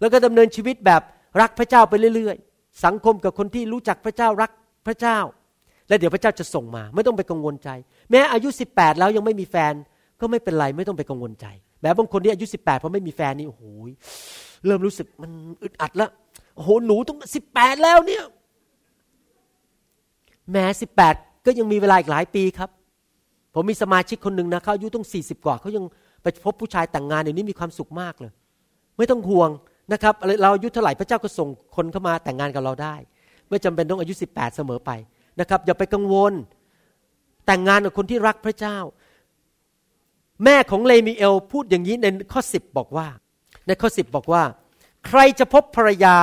[0.01, 1.03] แล้วก็ดำเนินชีวิตแบบ
[1.41, 4.51] รักพระเจ้าไปเรื่อย ๆ สังคมกับคนที่รู้จักพระเจ้ารัก
[4.87, 5.19] พระเจ้า
[5.89, 7.69] และเดี๋ยวพระเจ้าจะส่งมา ไม่ต้องไปกังวลใจ
[8.11, 9.75] แม้อายุ 18 แล้วยังไม่มีแฟน
[10.21, 11.47] ก็ไม่เป็นไรไม่ต้องไปกังวลใจ
[11.85, 13.63] แม้บางคนที่อายุ 18พอไม่มีแฟนนี่โอ้โห
[14.67, 15.31] เริ่มรู้สึกมัน
[15.63, 16.11] อึดอัดแล้ว
[16.57, 17.19] โอ้โหหนูต้อง
[17.51, 18.25] 18 แล้วเนี่ย
[20.53, 20.65] แม้
[21.05, 22.71] 18 ก็ยังมีเวลาอีกหลายปีครับ
[23.55, 25.85] ผมมีสมาชิกคนหนึ่งนะเขาอายุต้อง 40 กว่าเขายัง
[26.23, 28.33] ไปพบผู้ชายแต่งงานเดี๋ยวนี้มีความสุขมากเลย
[28.99, 29.51] ไม่ต้องห่วง
[29.93, 32.95] นะครับเราอายุเท่าไหร่พระเจ้าก็ส่งคนเข้ามาแต่งงานกับเราได้
[33.49, 34.91] ไม่จำเป็นต้องอายุ 18 เสมอไป
[35.41, 36.33] นะครับอย่าไปกังวล
[37.47, 38.77] แต่งงานกับคนที่รักพระเจ้า
[40.45, 43.07] แม่ของเลมีเอลพูดอย่างนี้ในข้อ10บบอกว่า
[43.67, 44.43] ในข้อ10บบอกว่า
[45.07, 46.17] ใครจะพบภรรยา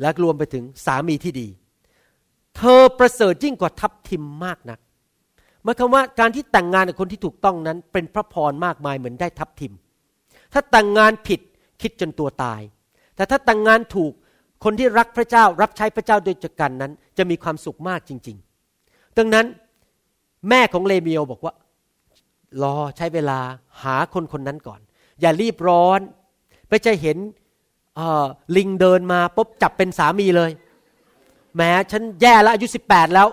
[0.00, 1.48] และรวมไปถึงสามีที่ดี
[2.56, 4.78] เธอประเสริฐยิ่งกว่าทับทิมมากนัก
[5.62, 9.72] หมายความว่าการที่แต่งงานกับคนที่ถูกต้องนั้น เป็นพระพรมากมายเหมือนได้ทับทิม
[10.52, 11.40] ถ้าแต่งงานผิด
[11.82, 12.60] คิดจนตัวตาย
[13.16, 14.12] แต่ถ้าแต่งงานถูก
[14.64, 18.36] คนที่รักพระเจ้ารับใช้พระเจ้าโดยจักกันนั้น จะมีความสุขมากจริง
[18.76, 19.46] ๆ ดังนั้น
[20.48, 21.54] แม่ของเลเมียวบอกว่า
[22.62, 23.40] รอใช้เวลา
[23.82, 24.80] หาคนคนนั้นก่อน
[25.20, 26.00] อย่ารีบร้อน
[26.68, 27.16] ไปจะเห็น
[28.56, 30.50] ลิงเดินมาปุ๊บจับเป็นสามีเลย
[31.56, 33.28] แม้ฉันแย่แล้วอายุสิบแปดแล้ว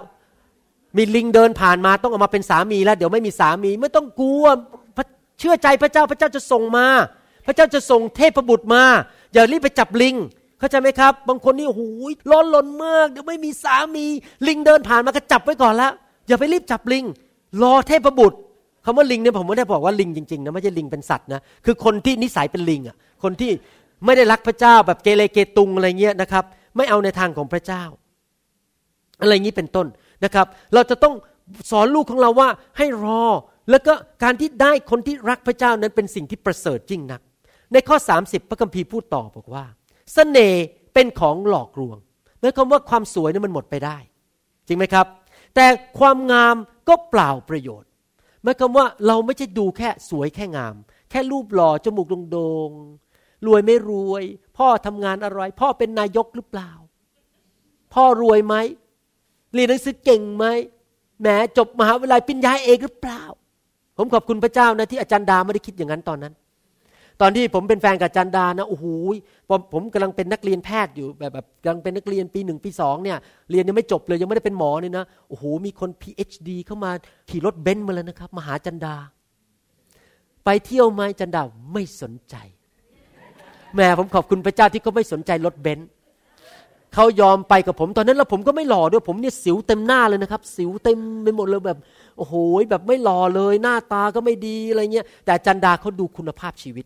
[0.98, 4.46] มีลิงเดินผ่านมาต้องเอามาเป็นสามีแล้ว เดี๋ยวไม่มีสามีไม่ต้องกลัว
[5.40, 6.86] เชื่อใจพระเจ้าพระเจ้าจะส่งมา
[7.46, 8.84] พระเจ้าจะส่งเทพบุตรมา
[9.34, 10.16] อย่ารีบไปจับลิง
[10.60, 11.82] เข้าใจไหมครับ บางคนนี่โอ้โห
[12.32, 14.06] ร้อนลนมากเดี๋ยวไม่มีสามี
[14.48, 15.92] ลิงเดินผ่านมาก็จับไว้ก่อนแล้ว
[16.28, 17.06] อย่าไปรีบจับลิง
[17.62, 18.38] รอเทพบุตร
[18.86, 23.52] คำว่าลิงเนี่ยผมไม่ได้บอกว่าลิงจริงๆนะไม่ใช่ลิงเป็นสัตว์นะคือคนที่นิสัยเป็นลิงอะคนที่
[24.06, 26.44] ไม่ได้รักพระเจ้าแบบเกเรเกตุงอะไรเงี้ยนะครับ
[26.78, 27.84] ไม่เอาในทางของพระเจ้า
[29.22, 29.88] อะไรงี้เป็นต้น
[30.24, 31.16] นะครับ เราจะต้อง
[31.72, 33.24] สอนลูกของเราว่าให้รอ
[33.70, 37.22] แล้วก็การที่ได้คนที่รักพระเจ้านั้นเป็นสิ่งที่ประเสริฐจริงนัก
[37.74, 39.76] ในข้อ 30 พระคัมภีร์พูดต่อบอกว่าส
[40.14, 41.98] เสน่ห์เป็นของหลอกลวง
[42.40, 43.98] หมายความว่าความสวยนั้นมันหมดไปได้
[44.68, 45.06] จริงไหมครับ
[45.56, 45.66] แต่
[46.00, 46.56] ความงาม
[46.90, 47.90] ก็เปล่าประโยชน์
[48.44, 50.76] หมายความว่าเราไม่ใช่ดูแค่สวยแค่งาม
[51.10, 52.72] แค่รูปหล่อจมูกโด่ง
[53.48, 54.24] รวยไม่รวย
[54.58, 56.72] พ่อทำงานอะไร พ่อเป็นนายกหรือเปล่า
[57.94, 58.56] พ่อรวยไหม
[59.54, 60.46] เรียนหนังสือเก่งไหม
[61.22, 61.28] แหม
[61.58, 63.24] จบมหาวิทยาลัยปริญญาเอกหรือเปล่า
[63.98, 66.34] ผมขอบคุณพระเจ้านะที่อาจารย์ดาไม่ได้คิดอย่างนั้นตอนนั้น
[67.22, 68.86] ตอนที่ผมเป็นแฟนกับจารย์ดานะโอ้โห
[69.50, 73.18] ผมผมกำลังเป็นนักเรียนแพทย์อยู่แบบแบบกำลังเป็นนักเรียนปีหนึ่งปีสองเนี่ย
[73.52, 76.92] เรียนยังไม่จบเลยยังไม่ได้เป็นหมอเนี่ยนะโอ้โหมีคน PhD เข้ามา
[77.30, 78.96] ขี่รถเบนซ์มาเลยนะครับมาหาจันดา
[80.46, 81.42] ไปเที่ยวไหมจันดา
[81.74, 82.36] ไม่สนใจ
[83.76, 85.90] แม่ผมขอบคุณพระเจ้าที่เขาไม่สนใจรถเบนซ์
[86.94, 91.80] เขายอมไปกับผมตอนนั้นแล้วผมก็ไม่หล่อด้วยผมเนี่ยสิวเต็มหน้าเลยนะครับ สิวเต็มไปหมดเลยแบบ
[92.18, 92.34] โอ้โห
[92.72, 96.86] แบบไม่หล่อเลย หน้าตาก็ไม่ดีอะไรเงี้ยแต่จันดาเขาดูคุณภาพชีวิต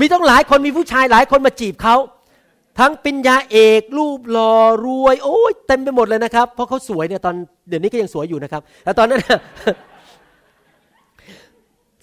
[0.00, 1.96] มีต้องหลายคนมีผู้ชายหลายคนมาจีบเขา
[2.78, 7.34] ทั้งปริญญาเอกรูปหล่อรวยโอ้ยเต็มไปหมดเลยนะครับ เพราะเขาสวยเนี่ยตอน
[7.68, 9.20] เดี๋ยวนี้ก็ยังสวยอยู่นะครับแต่ตอนนั้น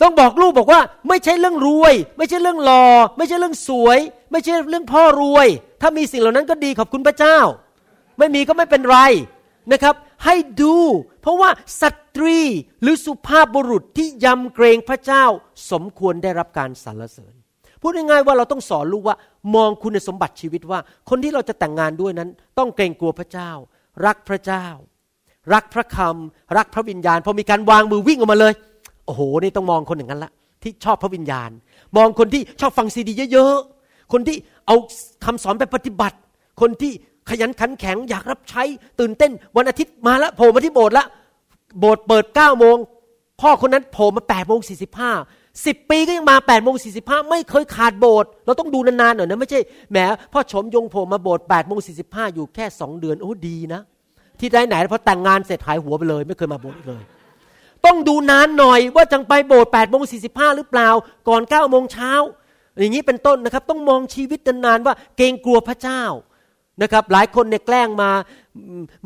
[0.02, 2.86] ต้องบอกลูกบอกว่า ไม่ใช่เรื่องรวย ไม่ใช่เรื่องหล่อ
[3.18, 3.98] ไม่ใช่เรื่องสวย
[4.32, 5.48] ไม่ใช่เรื่องพ่อรวย
[5.82, 7.40] ถ้ามีสิ่งเหล่านั้นก็ดีขอบคุณพระเจ้า
[8.20, 9.00] ไม่มีก็ไม่เป็นไร
[9.72, 9.96] นะครับ
[10.26, 10.76] ให้ดู
[11.22, 11.50] เพราะว่า
[11.82, 11.84] ส
[12.16, 12.40] ตรี
[12.82, 15.26] หรือสุภาพบุรุษที่ยำเกรงพระเจ้า
[15.72, 17.37] สมควรได้รับการสรรเสริญ
[17.82, 19.18] พูดง่ายๆว่าเราต้องสอนลูกว่า
[19.56, 23.52] มองคุณสมบัติชีวิตว่า คนที่เราจะแต่งงานด้วยนั้น ต้องเกรงกลัวพระเจ้า
[24.06, 24.66] รักพระเจ้า
[25.54, 28.54] รักพระคำรักพระวิญญาณพอมีการวางมือวิ่งออกมาเลย
[29.06, 30.32] โอ้โหนี่ต้องมองคนอย่างนั้นละ
[30.64, 31.50] ที่ชอบพระวิญญาณ
[31.98, 34.76] มองคนที่ชอบฟังซีดีเยอะๆคนที่เอา
[35.26, 36.18] คำสอนไปปฏิบัติ
[36.62, 36.92] คนที่
[37.30, 38.64] ขยันขันแข็งอยากรับใช้
[39.00, 41.06] ตื่นเต้น วันอาทิตย์มาล้วโผล่มาที่โบสถ์ละ
[41.80, 42.78] โบสถ์เปิด9ก้าโมง
[43.42, 45.12] พ่อคนนั้นโผล่มา8ปดโมงสี่สิบห้า
[45.66, 49.60] สิบปีก็ยังมา8ปดโมงสี่สิบห้าไม่เคยขาดโบสถ์เราต้องดูนานๆหน่อยนะไม่ใช่
[49.92, 49.98] แหม
[50.34, 53.82] พ่อชมยงโผล่มาโบสถ์แปดโมงสี่สิบห้าอยู่แค่สองเดือนโอ้ดีนะ
[54.40, 57.04] ที่ได้ไหนพอแต่งงานเสร็จหายหัวไปเลย ไม่เคยมาโบสถ์เลย
[57.86, 60.90] ต้องดูนานหน่อยว่าจังไปโบสถ์แปดโมงสี่สิบห้าหรือเปล่า
[61.28, 62.12] ก่อนเก้าโมงเช้า
[62.80, 66.04] อย่างนี้เป็นต้นนะครับ ต้องมองชีวิตนานๆว่าเกรงกลัวพระเจ้า
[66.82, 68.10] นะครับหลายคนเนี่ยแกล้งมา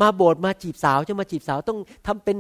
[0.02, 2.38] มาโบสถ์มาจีบสาวจะมาจีบสาวต้องทำเป็น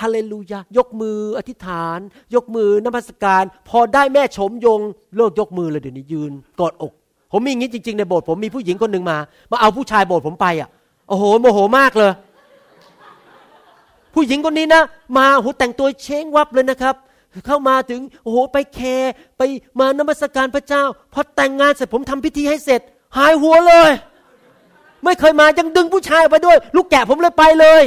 [0.00, 1.98] ฮาเลลูยายกมืออธิษฐาน
[2.34, 4.80] ยกมือนมัสการ พอได้แม่ชมยง
[5.16, 6.92] เลิกยกมือเลยเดี๋ยวนี้ยืนกอดอก
[7.32, 9.18] ผมมีอย่างนี้จริง ๆ ในโบสถ์ผมมีผู้หญิงคนหนึ่งมา
[9.50, 10.68] มาเอาผู้ชายโบสถ์ผมไปอะ
[11.08, 12.12] โอ้โหโมโหมากเลย
[14.14, 14.82] ผู้หญิงคนนี้นะ
[15.18, 16.94] มาโหแต่งตัวเช้งวับเลยนะครับ
[17.46, 19.42] เข้ามาถึงโอ้โหไปแคร์ไป
[19.78, 22.80] มานมัสการพระเจ้าพอแต่งงานเสร็จผมทำพิธีให้เสร็จ
[23.16, 23.90] หายหัวเลย
[25.04, 27.82] ไม่เคยมายังดึงผู้ชายไปด้วย ลูกแกะผมเลยไปเลย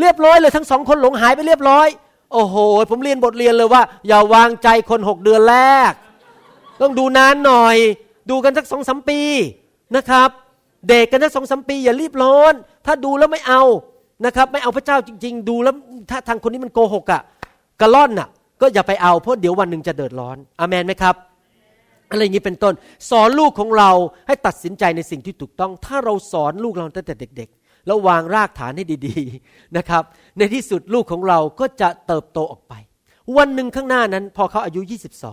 [0.00, 1.88] เรียบร้อยเลยทั้งสองคนหลงหายไปเรียบร้อย
[2.32, 2.56] โอ้โห
[2.90, 5.56] ผมเรียนบทเรียนเลยว่า อย่าวางใจคนหกเดือนแร
[5.90, 5.92] ก
[6.80, 7.76] ต้องดูนานหน่อย
[8.30, 9.20] ดูกันสักสองสมปี
[9.96, 10.28] นะครับ
[10.88, 12.52] เด็กกันสักสองสมปี อย่ารีบร้อน
[12.86, 13.62] ถ้าดูแล้วไม่เอา
[14.24, 15.74] นะครับ ไม่เอาพระเจ้าจริง ๆ ดูแล้ว
[16.10, 17.20] ถ้าทางคนนี้มันโกหกอะ่ะ
[17.80, 18.28] กระล่อนอะ่ะ
[18.60, 21.14] ก็อย่าไปเอาเพราะเดี๋ยววันหนึ่งจะเดือดร้อนอเมนไหมครับ
[22.12, 22.74] อะไรอย่างนี้เป็นต้น
[23.10, 23.90] สอนลูกของเรา
[24.26, 30.02] ให้ตัดสินใจในสิ่งที่ถูกต้อง ถ้าเราสอนลูกเราตั้งแต่เด็กๆแล้ววางรากฐานให้ดีๆนะครับ
[30.38, 32.74] ในที่สุดลูกของเราก็จะเติบโตออกไป
[33.36, 34.80] วันหนึ่งข้างหน้านั้น พอเขาอายุ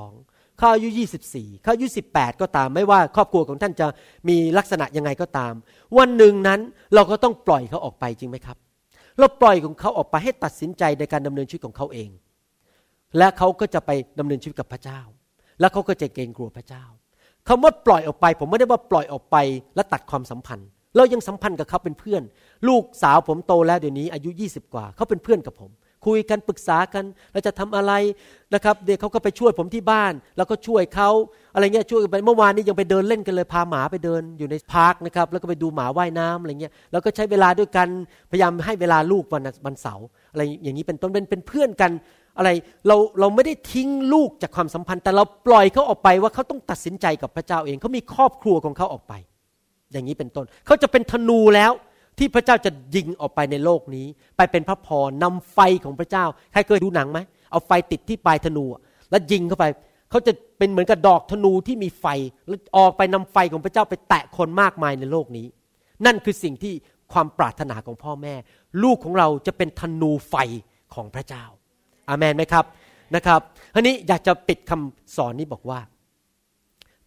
[0.04, 0.90] 22เขาอายุ
[1.28, 3.88] 24เขาอายุ 18 ก็ตาม ไม่ว่าครอบครัวของท่านจะ
[4.30, 5.54] มีลักษณะยังไงก็ตาม
[5.98, 6.60] วันหนึ่งนั้น
[6.96, 8.58] เราก็ต้องปล่อยเขาออกไปจริงไหมครับ
[9.20, 12.10] เราปล่อยของเขาออกไปให้ตัดสินใจในการดำเนินชีวิตของเขาเอง
[13.18, 15.00] และเขาก็จะไปดำเนินชีวิตกับพระเจ้า
[15.60, 16.84] แล้วเขาก็จะเกรงกลัวพระเจ้า
[17.48, 19.38] คำว่าปล่อยออกไป ผมไม่ได้ว่าปล่อยออกไป
[19.76, 22.24] และตัดความสัมพันธ์ เรายังสัมพันธ์กับเขาเป็นเพื่อน
[22.68, 25.72] ลูกสาวผมโตแล้วเดี๋ยวนี้อายุ 20 กว่าเขาเป็นเพื่อนกับผม
[26.08, 27.92] คุยกันปรึกษากันเราจะทำอะไร
[28.54, 31.10] นะครับ เด็กเขาก็ไปช่วยผมที่บ้าน แล้วก็ช่วยเขา
[31.54, 37.88] อะไรเงี้ยช่วยไปเมื่อวานนี้ยังไปเดินเล่นกันเลยพาหมาไปเดินอยู่ในพาร์คนะครับแล้วก็ไปดูหมาว่ายน้ำอะไรเงี้ยแล้วก็ใช้เวลาด้วยกัน
[38.32, 41.92] พยายามให้เวลาลูกวันวันเสาร์อะไรอย่างนี้เป็นต้นเป็นเป็นเพื่อนกัน
[42.40, 42.50] อะไร
[42.88, 49.14] เราเราไม่ได้ทิ้งลูกจากความสัมพันธ์ แต่เราปล่อยเขาออกไปว่าเขาต้องตัดสินใจกับพระเจ้าเองเขามีครอบครัวของเขาออกไป
[49.92, 51.72] อย่างนี้เป็นต้นเขาจะเป็นธนูแล้ว
[52.18, 57.20] ที่พระเจ้าจะยิงออกไปในโลกนี้ ไปเป็นพระพรนำไฟของพระเจ้าใครเคยดูหนังไหม
[57.52, 58.66] เอาไฟติดที่ปลายธนู
[59.10, 59.66] แล้วยิงเข้าไป
[60.10, 62.06] เขาจะเป็นเหมือนกับดอกธนูที่มีไฟ
[62.48, 65.48] แล้วออกไปนำไฟของพระเจ้าไปแตะคนมากมายในโลกนี้
[66.06, 66.74] นั่นคือสิ่งที่
[67.14, 68.36] ความปรารถนาของพ่อแม่
[68.84, 70.36] ลูกของเราจะเป็นธนูไฟ
[70.94, 71.46] ของพระเจ้า
[72.10, 72.66] อาเมนไหมครับ
[73.16, 73.40] นะครับ
[73.74, 75.80] ทีนี้อยากจะปิดคำสอนนี้บอกว่า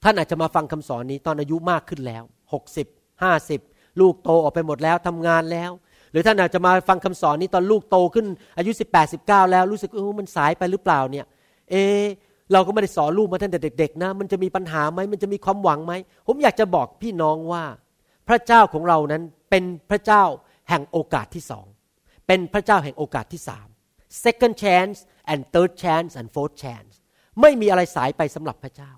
[0.03, 2.23] ท่านอาจจะมาฟังคำสอนนี้ตอนอายุมากขึ้นแล้ว
[2.53, 2.87] หกสิบ
[3.23, 3.61] ห้าสิบ
[4.01, 5.71] ลูกโตออกไปหมดแล้วทำงานแล้ว
[6.13, 8.27] หรือท่านอาจจะมาฟังคำสอนนี้ตอนลูกโตขึ้น
[8.59, 11.27] อายุสิบแปดสิบเก้าแล้วรู้สึกเออมันสายไปหรือเปล่าเนี่ย
[11.71, 11.75] เอ
[12.53, 15.93] เราก็ไม่ได้สอนลูกมาตั้งแต่เด็ก ๆ นะ มันจะมีปัญหาไหมมันจะมีความหวังไหม
[16.27, 17.65] ผมอยากจะบอกพี่น้องว่า
[18.29, 20.23] พระเจ้าของเรานั้นเป็นพระเจ้า
[20.69, 21.67] แห่งโอกาสที่สอง
[22.27, 23.69] เป็นพระเจ้าแห่งโอกาสที่สาม
[24.25, 24.97] second chance
[25.31, 26.93] and third chance and fourth chance
[27.41, 28.93] ไม่มีอะไรสายไปสำหรับพระเจ้า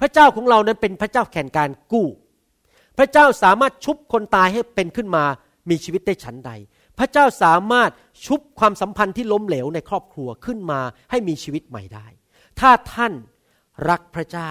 [0.00, 2.08] พระเจ้าของเรานั้นเป็นพระเจ้าแข่งการกู้
[2.98, 5.24] พระเจ้าสามารถชุบคนตายให้เป็นขึ้นมา
[5.70, 6.50] มีชีวิตได้ฉันใด
[6.98, 7.90] พระเจ้าสามารถ
[8.26, 10.80] ชุบความสัมพันธ์ที่ล้มเหลวในครอบครัวขึ้นมา
[11.10, 12.06] ให้มีชีวิตใหม่ได้
[12.60, 13.12] ถ้าท่าน
[13.90, 14.50] รักพระเจ้า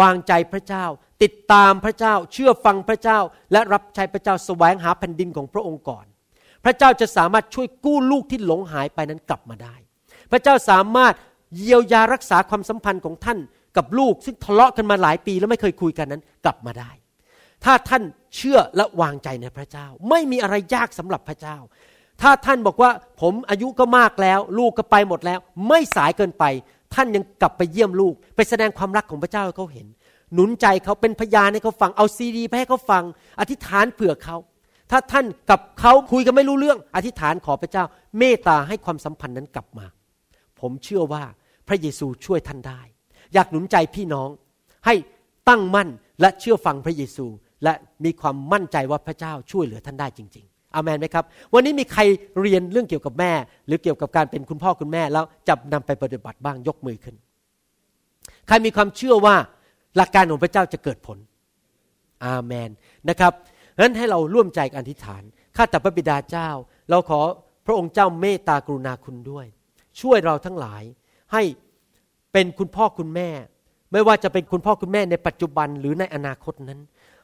[0.00, 0.84] วางใจพระเจ้า
[1.22, 3.18] ติดตามพระเจ้า เชื่อฟังพระเจ้า
[3.52, 6.06] และรับใช้พระเจ้าแสวงหาแผ่นดินของพระองค์ก่อน
[6.68, 9.74] พระเจ้าจะสามารถช่วยกู้ลูกที่หลงหายไปนั้นกลับมาได้
[10.30, 11.14] พระเจ้าสามารถ
[11.56, 13.38] เยียวยารักษาความสัมพันธ์ของท่าน
[13.76, 16.90] กับลูก ซึ่งทะเลาะกันมาหลายปีแล้วไม่เคยคุยกันนั้นกลับมาได้
[17.64, 18.02] ถ้าท่าน
[18.36, 21.56] เชื่อและวางใจในพระเจ้า ไม่มีอะไรยากสำหรับพระเจ้า
[22.22, 22.90] ถ้าท่านบอกว่า
[23.20, 25.38] ผมอายุก็มากแล้ว ลูกก็ไปหมดแล้ว
[25.68, 26.44] ไม่สายเกินไป
[26.94, 29.86] ท่านยังกลับไปเยี่ยมลูก ไปแสดงความรักของพระเจ้าให้เขาเห็น
[30.34, 33.02] หนุนใจเขาเป็นพยานให้เขาฟังเอาซีดีไปให้เขาฟัง
[33.40, 34.36] อธิษฐานเผื่อเขา
[34.90, 37.84] ถ้าท่านกับเขาคุยกันไม่รู้เรื่อง อธิษฐานขอพระเจ้า
[38.18, 39.86] เมตตาให้ความสัมพันธ์นั้นกลับมา
[40.60, 41.22] ผมเชื่อว่า
[41.68, 42.80] พระเยซูช่วยท่านได้
[43.34, 44.28] อยากหนุนใจพี่น้อง
[44.86, 44.94] ให้
[45.48, 45.88] ตั้งมั่น
[46.20, 47.26] และเชื่อฟังพระเยซู
[47.64, 47.72] และ
[48.04, 51.24] มีความมั่นใจว่าพระเจ้าช่วยเหลือท่านได้จริง ๆ อามนไหมครับ
[51.54, 52.00] วันนี้มีใคร
[52.40, 53.32] เรียนเรื่องเกี่ยวกับแม่
[53.66, 57.16] หรือเกี่ยวกับการเป็นคุณพ่อคุณแม่แล้วจะนำไปปฏิบัติบ้างยกมือขึ้น
[58.46, 59.36] ใครมีความเชื่อว่า
[59.96, 61.18] หลักการของพระเจ้าจะเกิดผล
[62.24, 62.70] อาเมน
[63.08, 63.32] นะครับ
[63.80, 65.22] นั้นให้เราร่วมใจกันอธิษฐาน
[65.56, 66.48] ข้าแต่พระบิดาเจ้า
[66.90, 67.20] เราขอ
[67.66, 69.46] พระองค์เจ้าเมตตากรุณาคุณด้วย
[70.00, 70.82] ช่วยเราทั้งหลาย
[71.32, 71.42] ให้
[72.32, 73.30] เป็นคุณพ่อคุณแม่
[73.92, 76.80] ไม่ว่าจะเป็นคุณพ่อคุณแม่ในปัจจุบันหรือในอนาคตนั้น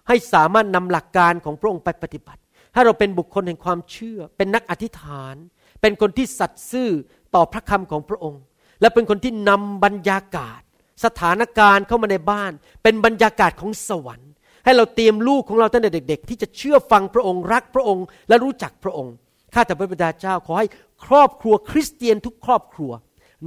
[0.08, 2.40] ให้สามารถนำหลักการของพระองค์ไปปฏิบัติ
[2.74, 5.34] ให้เราเป็นบุคคลแห่งความเชื่อ เป็นนักอธิษฐาน
[5.80, 6.90] เป็นคนที่สัตย์ซื่อ
[7.34, 8.42] ต่อพระคำของพระองค์
[8.80, 10.60] และเป็นคนที่นำบรรยากาศ
[11.04, 12.52] สถานการณ์เข้ามาในบ้าน
[12.82, 14.30] เป็นบรรยากาศของสวรรค์
[14.64, 19.14] ให้เราเตรียมลูกของเราตั้งแต่เด็ก ๆ ที่จะเชื่อฟังพระองค์รักพระองค์ และรู้จักพระองค์
[19.54, 20.66] ข้าแต่พระบิดาเจ้าขอให้
[21.06, 22.92] ครอบครัวคริสเตียนทุกครอบครัว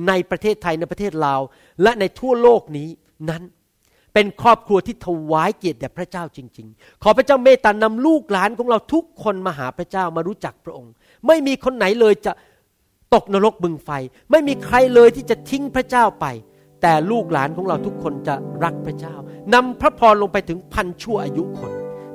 [0.07, 1.41] ในประเทศไทยในประเทศลาว
[1.83, 2.89] และในทั่วโลกนี้
[3.29, 3.43] นั้น
[4.13, 10.91] เป็นครอบครัวที่ถวายเกียรติแด่พระเจ้าจริง ๆ ขอพระเจ้าเมตตานำลูกหลานของเราทุกคนมาหาพระเจ้ามารู้จักพระองค์
[11.27, 12.31] ไม่มีคนไหนเลยจะ
[13.13, 13.89] ตกนรกบึงไฟ
[14.31, 16.25] ไม่มีใครเลยที่จะทิ้งพระเจ้าไป
[16.81, 19.15] แต่ลูกหลานของเราทุกคนจะรักพระเจ้า
[19.53, 21.71] นำพระพรลงไปถึงพันชั่วอายุคน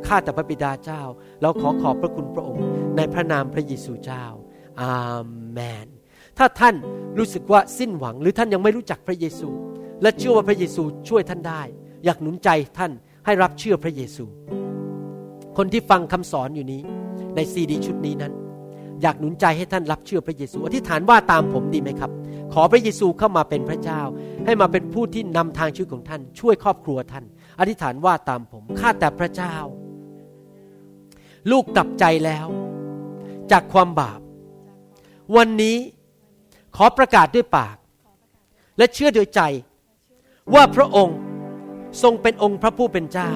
[0.07, 1.03] ข้าแต่พระบิดาเจ้า
[1.43, 2.65] เราขอขอบพระคุณพระองค์
[2.97, 4.25] ในพระนามพระเยซูเจ้า
[4.81, 4.93] อา
[5.53, 5.87] เมน
[6.39, 6.75] ถ้าท่าน
[7.19, 9.49] รู้สึกว่าสิ้นหวัง หรือท่านยังไม่รู้จักพระเยซู
[10.03, 11.63] และเชื่อว่าพระเยซูช่วยท่านได้
[12.05, 12.49] อยากหนุนใจ
[12.79, 12.93] ท่าน
[13.27, 14.25] ให้รับเชื่อพระเยซู
[15.57, 16.81] คนที่ฟังคำสอนอยู่นี้
[17.37, 18.33] ในซีดีชุดนี้นั้น
[19.03, 22.11] อยากหนุนใจให้ท่านรับเชื่อพระเยซู อธิษฐานว่าตามผมดีไหมครับ
[22.53, 24.01] ขอพระเยซูเข้ามาเป็นพระเจ้า
[24.45, 27.25] ให้มาเป็นผู้ที่นำทางชีวิตของท่าน ช่วยครอบครัวท่าน
[27.59, 29.55] อธิษฐานว่าตามผมข้าแต่พระเจ้า
[31.51, 32.47] ลูกกลับใจแล้ว
[33.53, 34.21] จากความบาป
[35.37, 35.77] วันนี้
[36.77, 37.77] ขอประกาศด้วยปาก
[38.79, 39.41] และเชื่อโดยใจ
[40.55, 41.19] ว่าพระองค์
[42.03, 43.31] ทรงเป็นองค์พระผู้เป็นเจ้า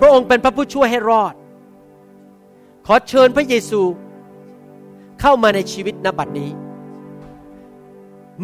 [0.00, 1.34] พระองค์เป็นพระผู้ช่วยให้รอด
[2.86, 3.80] ขอเชิญพระเยซู
[5.20, 6.50] เข้ามาในชีวิตนบัดนี้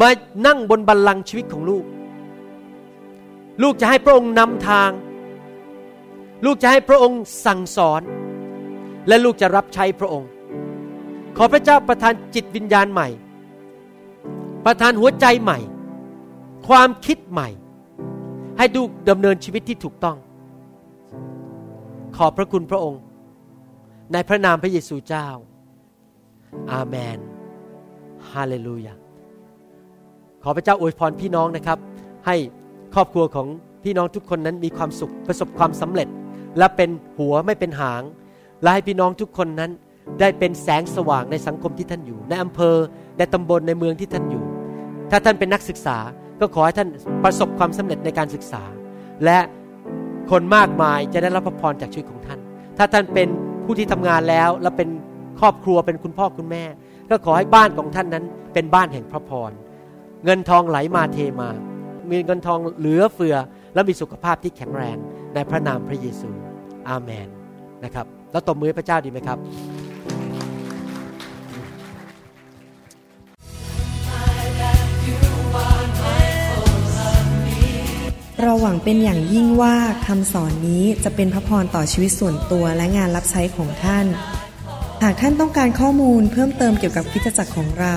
[0.01, 0.09] มา
[0.47, 1.84] นั่งบนบัลลังก์ชีวิตของลูก
[3.62, 4.90] ลูกจะให้พระองค์นำทาง
[6.45, 8.03] ลูกจะให้พระองค์สั่งสอน
[9.09, 10.28] และลูกจะรับใช้พระองค์
[11.36, 13.09] ขอพระเจ้าประทานจิตวิญญาณใหม่
[14.64, 15.59] ประทานหัวใจใหม่
[16.68, 17.49] ความคิดใหม่
[18.59, 20.16] ให้ดูดำเนินชีวิตที่ถูกต้อง
[22.16, 23.03] ขอบพระคุณพระองค์
[24.12, 25.28] ในพระนามพระเยซูเจ้า
[26.72, 27.18] อาเมน
[28.30, 28.95] ฮาเลลูยา
[30.45, 31.78] ขอพระเจ้าอวยพรพี่น้องนะครับ
[32.26, 32.36] ให้
[32.95, 33.47] ครอบครัวของ
[33.84, 36.09] พี่น้องทุกคนนั้นมีความสุขประสบความสำเร็จ
[36.59, 38.03] และเป็นหัวไม่เป็นหาง
[38.62, 39.70] และให้พี่น้องทุกคนนั้น
[40.20, 42.76] ได้เป็นแสงสว่างในสังคมที่ท่านอยู่ ในอำเภอ
[43.18, 44.45] ในตำบลในเมืองที่ท่านอยู่
[45.11, 45.99] ถ้าท่านเป็นนักศึกษา
[46.40, 46.88] ก็ขอให้ท่าน
[47.24, 48.62] ประสบความสำเร็จในการศึกษา
[49.24, 49.38] และ
[50.30, 52.38] คนมากมายจะได้รับพระพรจากชีวิตของท่าน
[52.78, 53.28] ถ้าท่านเป็น
[53.64, 54.88] ผู้ที่ทำงานแล้วและเป็น
[55.40, 56.64] ครอบครัวเป็นคุณพ่อคุณแม่
[57.11, 58.24] ก็ขอให้บ้านของท่านนั้น
[58.55, 59.53] เป็นบ้านแห่งพระพร
[60.25, 61.51] เงินทองไหลมาเทมา
[62.11, 63.37] มีเงินทองเหลือเฟือ
[63.75, 64.97] และมีสุขภาพที่แข็งแรง
[65.35, 66.31] ในพระนามพระเยซู
[66.89, 67.29] อาเมน
[67.85, 69.39] นะครับ แล้วตบมือพระเจ้าดีไหมครับ
[78.43, 79.75] เราหวังเป็นอย่างยิ่งว่า
[80.07, 84.07] คำสอนนี้จะเป็นพระพรต่อชีวิตส่วนตัวและงานรับใช้ของท่าน
[85.03, 87.95] หากท่านต้องการข้อมูลเพิ่มเติมเกี่ยวกับคริสตจักรของเรา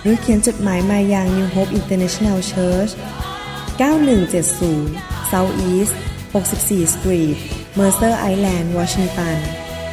[0.00, 2.92] หรือเขียนจดหมายมายัง New Hope International Church
[3.80, 5.92] 9170 South East
[6.32, 7.36] 64 Street
[7.78, 9.38] Mercer Island Washington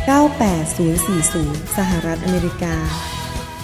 [0.07, 2.75] 98040 สหรัฐอเมริกา